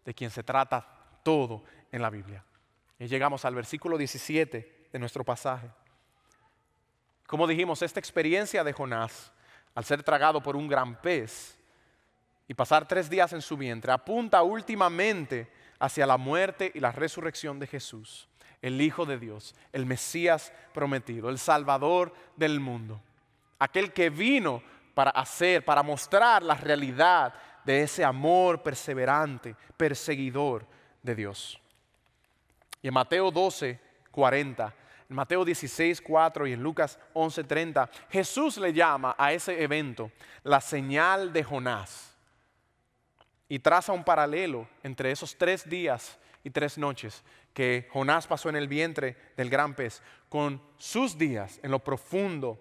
[0.03, 0.87] de quien se trata
[1.23, 2.43] todo en la Biblia.
[2.99, 5.69] Y llegamos al versículo 17 de nuestro pasaje.
[7.27, 9.31] Como dijimos, esta experiencia de Jonás
[9.75, 11.59] al ser tragado por un gran pez
[12.47, 17.59] y pasar tres días en su vientre, apunta últimamente hacia la muerte y la resurrección
[17.59, 18.27] de Jesús,
[18.61, 23.01] el Hijo de Dios, el Mesías prometido, el Salvador del mundo,
[23.59, 24.63] aquel que vino
[24.93, 30.65] para hacer, para mostrar la realidad de ese amor perseverante, perseguidor
[31.01, 31.59] de Dios.
[32.81, 33.79] Y en Mateo 12,
[34.11, 34.73] 40,
[35.09, 40.11] en Mateo 16, 4 y en Lucas 11, 30, Jesús le llama a ese evento
[40.43, 42.14] la señal de Jonás
[43.47, 47.23] y traza un paralelo entre esos tres días y tres noches
[47.53, 52.59] que Jonás pasó en el vientre del gran pez con sus días en lo profundo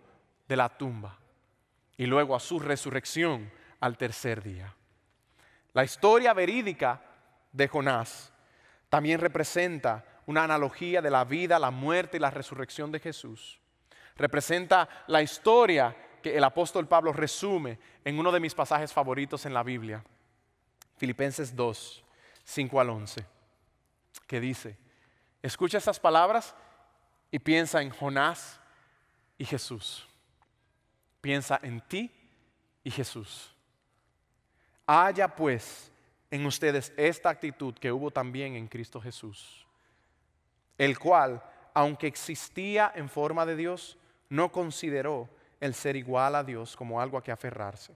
[0.48, 1.18] de la tumba
[1.96, 4.74] y luego a su resurrección al tercer día.
[5.72, 7.02] La historia verídica
[7.52, 8.32] de Jonás
[8.88, 13.60] también representa una analogía de la vida, la muerte y la resurrección de Jesús.
[14.16, 19.52] Representa la historia que el apóstol Pablo resume en uno de mis pasajes favoritos en
[19.52, 20.04] la Biblia,
[20.96, 22.04] Filipenses 2,
[22.44, 23.26] 5 al 11,
[24.26, 24.76] que dice,
[25.42, 26.54] escucha estas palabras
[27.30, 28.60] y piensa en Jonás
[29.38, 30.06] y Jesús.
[31.20, 32.12] Piensa en ti
[32.82, 33.52] y Jesús.
[34.86, 35.90] Haya pues
[36.30, 39.66] en ustedes esta actitud que hubo también en Cristo Jesús,
[40.76, 41.42] el cual,
[41.72, 43.96] aunque existía en forma de Dios,
[44.28, 45.28] no consideró
[45.60, 47.94] el ser igual a Dios como algo a que aferrarse,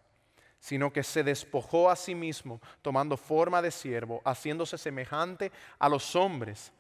[0.59, 6.17] sino que se despojó a sí mismo, tomando forma de siervo, haciéndose semejante a los
[6.17, 6.73] hombres,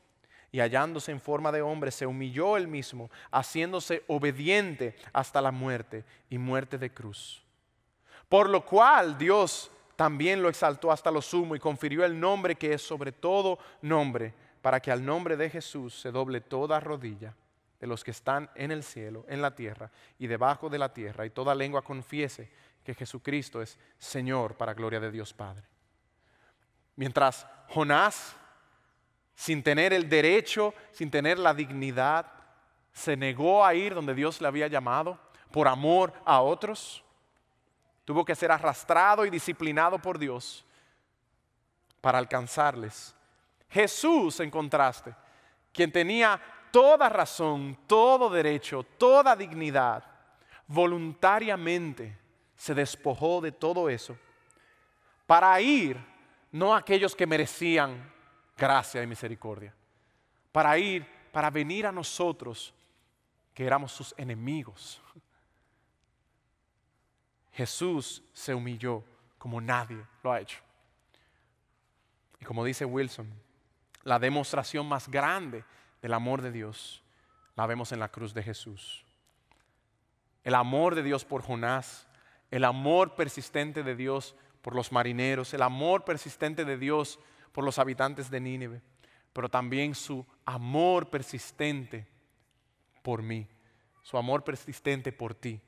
[0.50, 6.04] y hallándose en forma de hombre, se humilló él mismo, haciéndose obediente hasta la muerte
[6.30, 7.42] y muerte de cruz.
[8.28, 12.72] Por lo cual Dios también lo exaltó hasta lo sumo y confirió el nombre que
[12.72, 17.34] es sobre todo nombre, para que al nombre de Jesús se doble toda rodilla
[17.80, 21.26] de los que están en el cielo, en la tierra y debajo de la tierra,
[21.26, 22.50] y toda lengua confiese
[22.88, 25.62] que Jesucristo es Señor para gloria de Dios Padre.
[26.96, 28.34] Mientras Jonás,
[29.34, 32.24] sin tener el derecho, sin tener la dignidad,
[32.90, 35.20] se negó a ir donde Dios le había llamado
[35.52, 37.04] por amor a otros,
[38.06, 40.64] Tuvo que ser arrastrado y disciplinado por Dios
[42.00, 43.14] para alcanzarles.
[43.68, 45.14] Jesús, en contraste,
[45.74, 50.02] quien tenía toda razón, todo derecho, toda dignidad,
[50.66, 52.27] voluntariamente
[52.58, 54.18] se despojó de todo eso
[55.26, 55.96] para ir,
[56.52, 58.12] no a aquellos que merecían
[58.54, 59.74] gracia y misericordia,
[60.52, 62.74] para ir, para venir a nosotros
[63.54, 65.00] que éramos sus enemigos
[67.58, 69.02] Jesús se humilló
[69.36, 70.60] como nadie lo ha hecho.
[72.38, 73.28] Y como dice Wilson,
[74.04, 75.64] la demostración más grande
[76.00, 77.02] del amor de Dios
[77.56, 79.04] la vemos en la cruz de Jesús.
[80.44, 82.06] El amor de Dios por Jonás,
[82.50, 87.18] el amor persistente de Dios por los marineros, el amor persistente de Dios
[87.52, 88.82] por los habitantes de Nínive,
[89.32, 92.06] pero también su amor persistente
[93.02, 93.48] por mí,
[94.02, 95.60] su amor persistente por ti.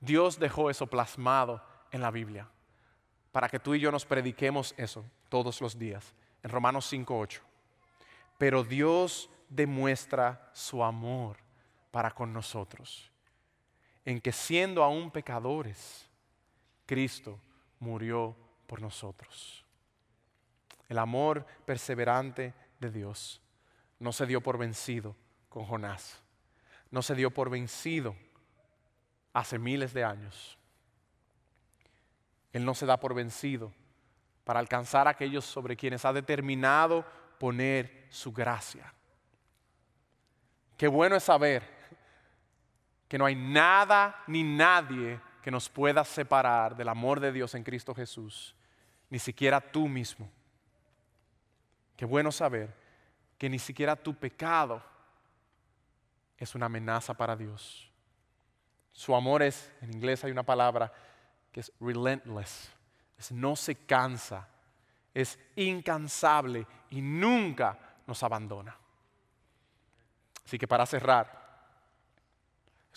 [0.00, 2.48] Dios dejó eso plasmado en la Biblia
[3.32, 6.14] para que tú y yo nos prediquemos eso todos los días.
[6.42, 7.40] En Romanos 5.8.
[8.36, 11.36] Pero Dios demuestra su amor
[11.90, 13.10] para con nosotros,
[14.08, 16.08] en que siendo aún pecadores,
[16.86, 17.38] Cristo
[17.78, 18.34] murió
[18.66, 19.66] por nosotros.
[20.88, 23.42] El amor perseverante de Dios
[23.98, 25.14] no se dio por vencido
[25.50, 26.22] con Jonás,
[26.90, 28.16] no se dio por vencido
[29.34, 30.56] hace miles de años.
[32.54, 33.74] Él no se da por vencido
[34.42, 37.04] para alcanzar a aquellos sobre quienes ha determinado
[37.38, 38.90] poner su gracia.
[40.78, 41.77] Qué bueno es saber
[43.08, 47.64] que no hay nada ni nadie que nos pueda separar del amor de Dios en
[47.64, 48.54] Cristo Jesús,
[49.08, 50.30] ni siquiera tú mismo.
[51.96, 52.72] Qué bueno saber
[53.38, 54.82] que ni siquiera tu pecado
[56.36, 57.90] es una amenaza para Dios.
[58.92, 60.92] Su amor es, en inglés hay una palabra
[61.50, 62.70] que es relentless,
[63.16, 64.46] es no se cansa,
[65.14, 68.76] es incansable y nunca nos abandona.
[70.44, 71.37] Así que para cerrar,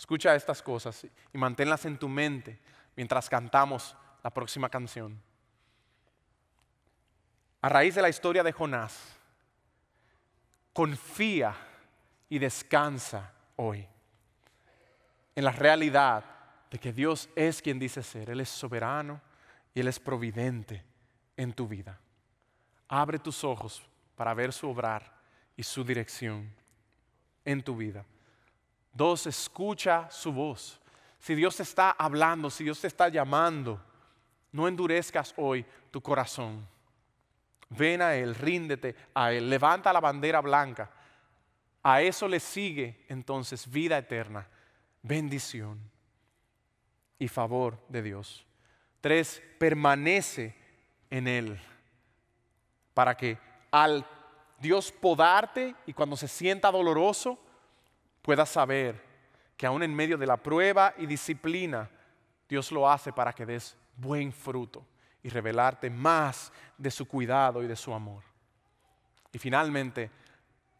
[0.02, 2.58] escucha estas cosas y manténlas en tu mente
[2.96, 5.22] mientras cantamos la próxima canción.
[7.60, 9.16] A raíz de la historia de Jonás,
[10.72, 11.54] confía
[12.28, 13.86] y descansa hoy
[15.36, 16.24] en la realidad
[16.68, 18.28] de que Dios es quien dice ser.
[18.28, 19.20] Él es soberano
[19.72, 20.84] y Él es providente
[21.36, 21.96] en tu vida.
[22.88, 23.80] Abre tus ojos
[24.16, 25.14] para ver su obrar
[25.56, 26.52] y su dirección
[27.44, 28.04] en tu vida.
[28.92, 30.80] Dos, escucha su voz.
[31.18, 33.80] Si Dios te está hablando, si Dios te está llamando,
[34.50, 36.66] no endurezcas hoy tu corazón.
[37.70, 40.90] Ven a Él, ríndete a Él, levanta la bandera blanca.
[41.82, 44.46] A eso le sigue entonces vida eterna,
[45.02, 45.80] bendición
[47.18, 48.44] y favor de Dios.
[49.00, 50.54] Tres, permanece
[51.10, 51.60] en Él
[52.94, 53.38] para que
[53.70, 54.06] al
[54.58, 57.38] Dios podarte y cuando se sienta doloroso,
[58.22, 59.02] puedas saber
[59.56, 61.90] que aún en medio de la prueba y disciplina,
[62.48, 64.84] Dios lo hace para que des buen fruto
[65.22, 68.22] y revelarte más de su cuidado y de su amor.
[69.32, 70.10] Y finalmente,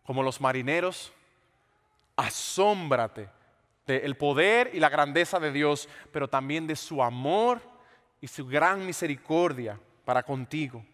[0.05, 1.13] como los marineros,
[2.17, 3.29] asómbrate
[3.87, 7.61] del poder y la grandeza de Dios, pero también de su amor
[8.21, 10.85] y su gran misericordia para contigo.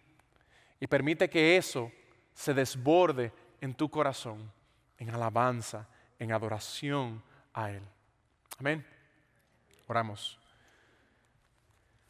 [0.79, 1.91] Y permite que eso
[2.33, 3.31] se desborde
[3.61, 4.51] en tu corazón,
[4.97, 5.87] en alabanza,
[6.19, 7.81] en adoración a Él.
[8.59, 8.85] Amén.
[9.87, 10.37] Oramos.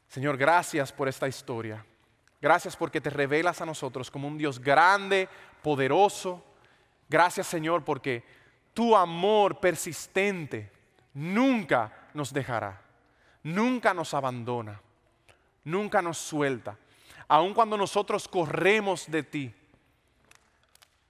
[0.10, 1.86] Señor, gracias por esta historia.
[2.42, 5.30] Gracias porque te revelas a nosotros como un Dios grande,
[5.62, 6.44] poderoso.
[7.08, 8.24] Gracias, Señor, porque
[8.74, 10.72] tu amor persistente
[11.14, 12.82] nunca nos dejará,
[13.44, 14.82] nunca nos abandona,
[15.64, 16.78] nunca nos suelta.
[17.28, 19.54] Aun cuando nosotros corremos de ti,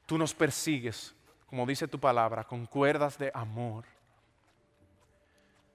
[0.06, 1.14] tú nos persigues,
[1.50, 3.86] como dice tu palabra, con cuerdas de amor.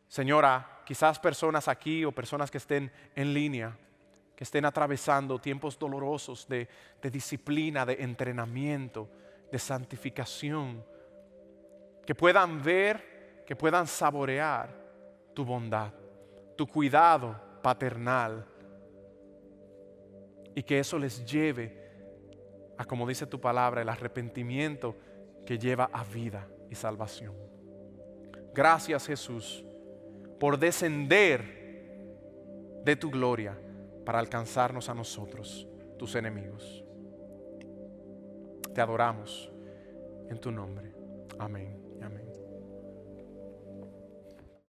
[0.06, 3.76] Señora, quizás personas aquí o personas que estén en línea,
[4.36, 6.68] que estén atravesando tiempos dolorosos de,
[7.02, 9.08] disciplina, de entrenamiento,
[9.50, 10.84] de santificación,
[12.06, 14.72] que puedan ver, que puedan saborear
[15.34, 15.92] tu bondad,
[16.56, 18.46] tu cuidado paternal,
[20.54, 21.82] y que eso les lleve
[22.78, 24.94] a, como dice tu palabra, el arrepentimiento
[25.46, 27.34] que lleva a vida y salvación.
[28.54, 29.64] Gracias Jesús
[30.38, 31.64] por descender
[32.84, 33.58] de tu gloria
[34.04, 35.66] para alcanzarnos a nosotros,
[35.98, 36.84] tus enemigos.
[38.74, 39.50] Te adoramos
[40.28, 40.92] en tu nombre.
[41.38, 41.83] Amén.